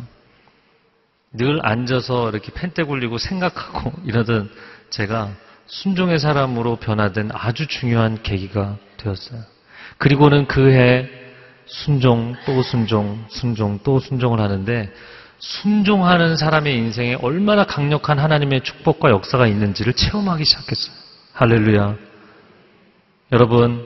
늘 1.34 1.66
앉아서 1.66 2.30
이렇게 2.30 2.51
펜대 2.54 2.84
굴리고 2.84 3.18
생각하고 3.18 3.93
이러던 4.06 4.51
제가 4.89 5.32
순종의 5.68 6.20
사람으로 6.20 6.78
변화된 6.78 7.32
아주 7.34 7.68
중요한 7.68 8.22
계기가 8.22 8.78
되었어요. 8.97 9.41
그리고는 9.97 10.47
그 10.47 10.72
해 10.72 11.22
순종, 11.66 12.36
또 12.45 12.61
순종, 12.61 13.26
순종, 13.30 13.80
또 13.84 13.99
순종을 13.99 14.39
하는데 14.39 14.91
순종하는 15.39 16.38
사람의 16.38 16.76
인생에 16.78 17.16
얼마나 17.16 17.66
강력한 17.66 18.20
하나님의 18.20 18.61
축복과 18.61 19.09
역사가 19.09 19.47
있는지를 19.47 19.93
체험하기 19.93 20.45
시작했어요. 20.45 20.95
할렐루야. 21.34 21.95
여러분, 23.34 23.86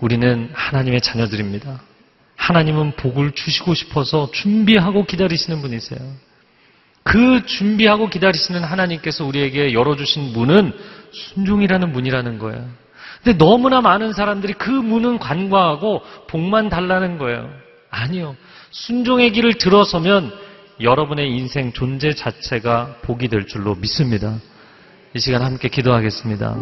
우리는 0.00 0.50
하나님의 0.52 1.00
자녀들입니다. 1.00 1.80
하나님은 2.36 2.92
복을 2.96 3.32
주시고 3.32 3.74
싶어서 3.74 4.30
준비하고 4.32 5.04
기다리시는 5.04 5.60
분이세요. 5.62 6.00
그 7.02 7.46
준비하고 7.46 8.10
기다리시는 8.10 8.64
하나님께서 8.64 9.24
우리에게 9.24 9.72
열어주신 9.72 10.32
문은 10.32 10.72
순종이라는 11.12 11.92
문이라는 11.92 12.38
거예요. 12.38 12.68
근데 13.26 13.38
너무나 13.38 13.80
많은 13.80 14.12
사람들이 14.12 14.52
그 14.52 14.70
문은 14.70 15.18
관과하고 15.18 16.00
복만 16.28 16.68
달라는 16.68 17.18
거예요. 17.18 17.50
아니요. 17.90 18.36
순종의 18.70 19.32
길을 19.32 19.54
들어서면 19.54 20.32
여러분의 20.80 21.36
인생 21.36 21.72
존재 21.72 22.14
자체가 22.14 22.98
복이 23.02 23.26
될 23.26 23.48
줄로 23.48 23.74
믿습니다. 23.74 24.38
이 25.12 25.18
시간 25.18 25.42
함께 25.42 25.68
기도하겠습니다. 25.68 26.56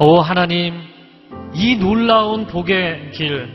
오 0.00 0.18
하나님, 0.18 0.74
이 1.54 1.76
놀라운 1.76 2.48
복의 2.48 3.12
길, 3.12 3.48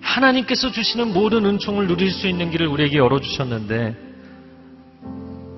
하나님께서 0.00 0.72
주시는 0.72 1.12
모든 1.12 1.44
은총을 1.44 1.88
누릴 1.88 2.10
수 2.10 2.26
있는 2.26 2.50
길을 2.50 2.66
우리에게 2.66 2.96
열어주셨는데 2.96 3.96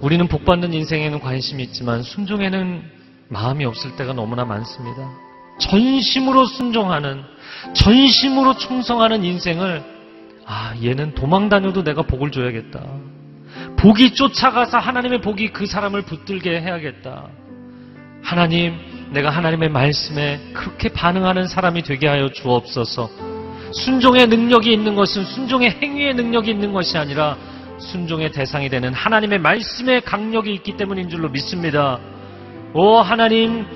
우리는 0.00 0.26
복받는 0.26 0.74
인생에는 0.74 1.20
관심이 1.20 1.62
있지만 1.62 2.02
순종에는 2.02 2.98
마음이 3.30 3.64
없을 3.64 3.96
때가 3.96 4.12
너무나 4.12 4.44
많습니다. 4.44 5.08
전심으로 5.58 6.46
순종하는, 6.46 7.22
전심으로 7.74 8.56
충성하는 8.56 9.24
인생을 9.24 9.82
아, 10.46 10.74
얘는 10.82 11.14
도망 11.14 11.48
다녀도 11.48 11.84
내가 11.84 12.02
복을 12.02 12.32
줘야겠다. 12.32 12.84
복이 13.76 14.14
쫓아가서 14.14 14.78
하나님의 14.78 15.20
복이 15.20 15.52
그 15.52 15.66
사람을 15.66 16.02
붙들게 16.02 16.60
해야겠다. 16.60 17.28
하나님, 18.22 18.74
내가 19.12 19.30
하나님의 19.30 19.68
말씀에 19.68 20.40
그렇게 20.52 20.88
반응하는 20.88 21.46
사람이 21.46 21.82
되게 21.82 22.08
하여 22.08 22.30
주옵소서. 22.30 23.10
순종의 23.72 24.26
능력이 24.26 24.72
있는 24.72 24.96
것은 24.96 25.24
순종의 25.24 25.78
행위의 25.80 26.14
능력이 26.14 26.50
있는 26.50 26.72
것이 26.72 26.98
아니라 26.98 27.36
순종의 27.78 28.32
대상이 28.32 28.68
되는 28.68 28.92
하나님의 28.92 29.38
말씀의 29.38 30.00
강력이 30.02 30.52
있기 30.54 30.76
때문인 30.76 31.08
줄로 31.08 31.28
믿습니다. 31.28 32.00
오 32.72 32.98
하나님, 32.98 33.66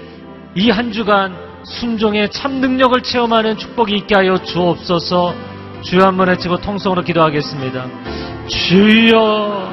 이 0.54 0.70
한 0.70 0.92
주간 0.92 1.34
순종의 1.64 2.30
참 2.30 2.60
능력을 2.60 3.02
체험하는 3.02 3.56
축복이 3.56 3.92
있게 3.96 4.14
하여 4.14 4.36
주옵소서. 4.38 5.34
주여 5.82 6.06
한번 6.06 6.28
외치고 6.28 6.58
통성으로 6.58 7.02
기도하겠습니다. 7.02 7.86
주여, 8.46 9.72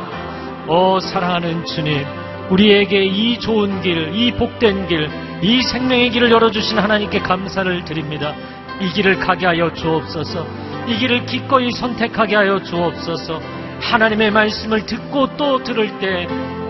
오 0.67 0.99
사랑하는 0.99 1.65
주님, 1.65 2.03
우리에게 2.49 3.03
이 3.05 3.37
좋은 3.39 3.81
길, 3.81 4.11
이 4.15 4.31
복된 4.31 4.87
길, 4.87 5.09
이 5.43 5.61
생명의 5.61 6.09
길을 6.09 6.31
열어주신 6.31 6.79
하나님께 6.79 7.19
감사를 7.19 7.85
드립니다. 7.85 8.33
이 8.81 8.89
길을 8.89 9.19
가게 9.19 9.45
하여 9.45 9.71
주옵소서. 9.71 10.45
이 10.87 10.97
길을 10.97 11.27
기꺼이 11.27 11.71
선택하게 11.71 12.35
하여 12.35 12.61
주옵소서. 12.63 13.39
하나님의 13.81 14.31
말씀을 14.31 14.85
듣고 14.85 15.37
또 15.37 15.63
들을 15.63 15.99
때 15.99 16.27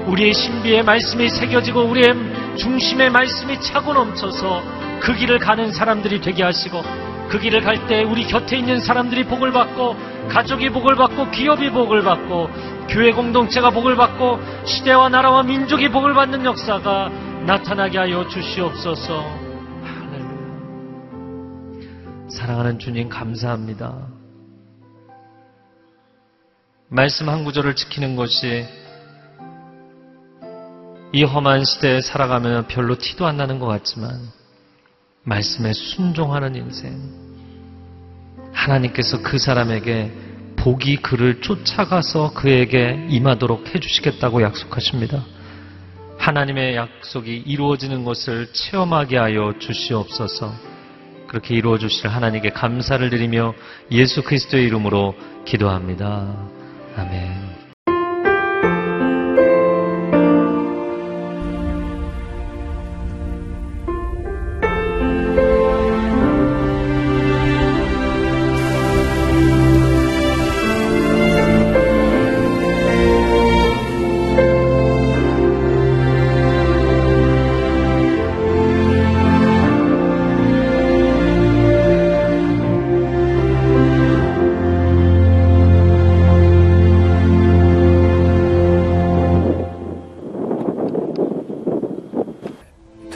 우리의 0.08 0.34
신비의 0.34 0.84
말씀이 0.84 1.30
새겨지고 1.30 1.82
우리의 1.82 2.14
중심의 2.58 3.10
말씀이 3.10 3.60
차고 3.62 3.94
넘쳐서 3.94 4.62
그 5.02 5.16
길을 5.16 5.40
가는 5.40 5.72
사람들이 5.72 6.22
되게 6.22 6.44
하시고 6.44 6.82
그 7.30 7.40
길을 7.40 7.62
갈 7.62 7.88
때 7.88 8.04
우리 8.04 8.26
곁에 8.28 8.58
있는 8.58 8.82
사람들이 8.82 9.26
복을 9.26 9.52
받고 9.52 9.96
가족이 10.28 10.70
복을 10.70 10.96
받고 10.96 11.32
기업이 11.32 11.72
복을 11.72 12.04
받고 12.04 12.50
교회 12.90 13.12
공동체가 13.12 13.70
복을 13.70 13.96
받고 13.96 14.40
시대와 14.66 15.10
나라와 15.10 15.42
민족이 15.44 15.90
복을 15.90 16.14
받는 16.14 16.46
역사가 16.46 17.10
나타나게 17.46 17.98
하여 17.98 18.28
주시옵소서. 18.28 19.24
사랑하는 22.30 22.80
주님 22.80 23.10
감사합니다. 23.10 24.08
말씀 26.90 27.30
한 27.30 27.46
구절을 27.46 27.76
지키는 27.76 28.16
것이 28.18 28.66
이 31.14 31.24
험한 31.24 31.66
시대에 31.66 32.02
살아가면 32.02 32.68
별로 32.68 32.98
티도 32.98 33.26
안 33.26 33.38
나는 33.38 33.60
것 33.60 33.68
같지만 33.68 34.20
말씀에 35.24 35.74
순종하는 35.74 36.56
인생 36.56 36.98
하나님께서 38.54 39.22
그 39.22 39.38
사람에게 39.38 40.12
복이 40.56 40.98
그를 40.98 41.42
쫓아가서 41.42 42.34
그에게 42.34 43.08
임하도록 43.10 43.74
해주시겠다고 43.74 44.42
약속하십니다. 44.44 45.26
하나님의 46.20 46.76
약속이 46.76 47.44
이루어지는 47.48 48.04
것을 48.04 48.54
체험하게 48.54 49.18
하여 49.18 49.54
주시옵소서. 49.60 50.54
그렇게 51.28 51.56
이루어 51.56 51.80
주실 51.80 52.10
하나님께 52.10 52.52
감사를 52.52 53.10
드리며 53.10 53.56
예수 53.92 54.22
그리스도의 54.22 54.66
이름으로 54.66 55.16
기도합니다. 55.46 56.36
아멘. 56.96 57.41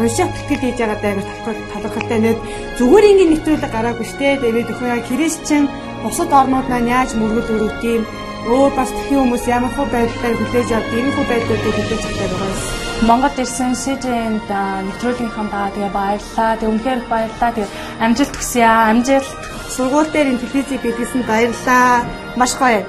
уншаад 0.00 0.32
тэтгэл 0.34 0.62
хийж 0.62 0.78
байгаа 0.80 0.98
даа 1.02 1.14
талхал 1.44 1.60
талхалтай 1.72 2.18
нэг 2.22 2.36
зүгээр 2.78 3.08
ингээд 3.10 3.30
нэвтрүүлэг 3.32 3.72
гараагүй 3.74 4.06
штэ 4.08 4.28
тэгээд 4.40 4.72
өхөө 4.72 4.88
яг 4.94 5.04
христчэн 5.08 5.64
бусад 6.02 6.30
орнууд 6.40 6.66
маань 6.68 6.92
яаж 6.96 7.10
мөргөл 7.14 7.54
өрөвд 7.54 7.82
юм 7.94 8.02
өөр 8.48 8.72
бас 8.78 8.90
тхэн 8.90 9.18
хүмүүс 9.20 9.44
ямар 9.56 9.72
хөө 9.76 9.86
байдлаар 9.92 10.36
хүлээж 10.38 10.70
авд 10.72 10.92
ийм 10.96 11.08
хөө 11.12 11.26
байдлуудыг 11.28 11.74
хүлээж 11.76 12.02
авдаг 12.08 12.30
байгаа 12.32 12.50
юм. 12.52 12.60
Монгол 13.08 13.36
ирсэн 13.42 13.72
СЖН-д 13.82 14.50
нэвтрүүлгийнхаа 14.86 15.46
даа 15.52 15.68
тэгээ 15.72 15.92
баярлаа. 15.96 16.52
Тэг 16.60 16.68
үнхээр 16.68 17.00
их 17.00 17.08
баярлаа. 17.12 17.50
Тэг 17.56 17.66
амжилт 18.04 18.34
хүсье 18.36 18.64
аа. 18.64 18.92
Амжилт. 18.92 19.40
Сургууль 19.72 20.12
дээр 20.12 20.30
энэ 20.32 20.42
телевизийг 20.44 20.80
бидлсэн 20.84 21.22
баярлаа. 21.24 22.04
Маш 22.36 22.52
гоё. 22.60 22.84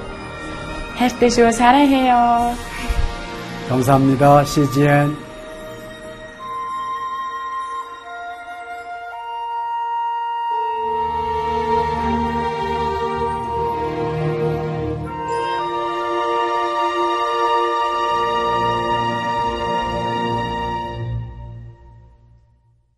хайртай 0.98 1.30
шүү. 1.32 1.52
사랑해요. 1.52 2.54
감사합니다. 3.68 4.44
CGN. 4.44 5.25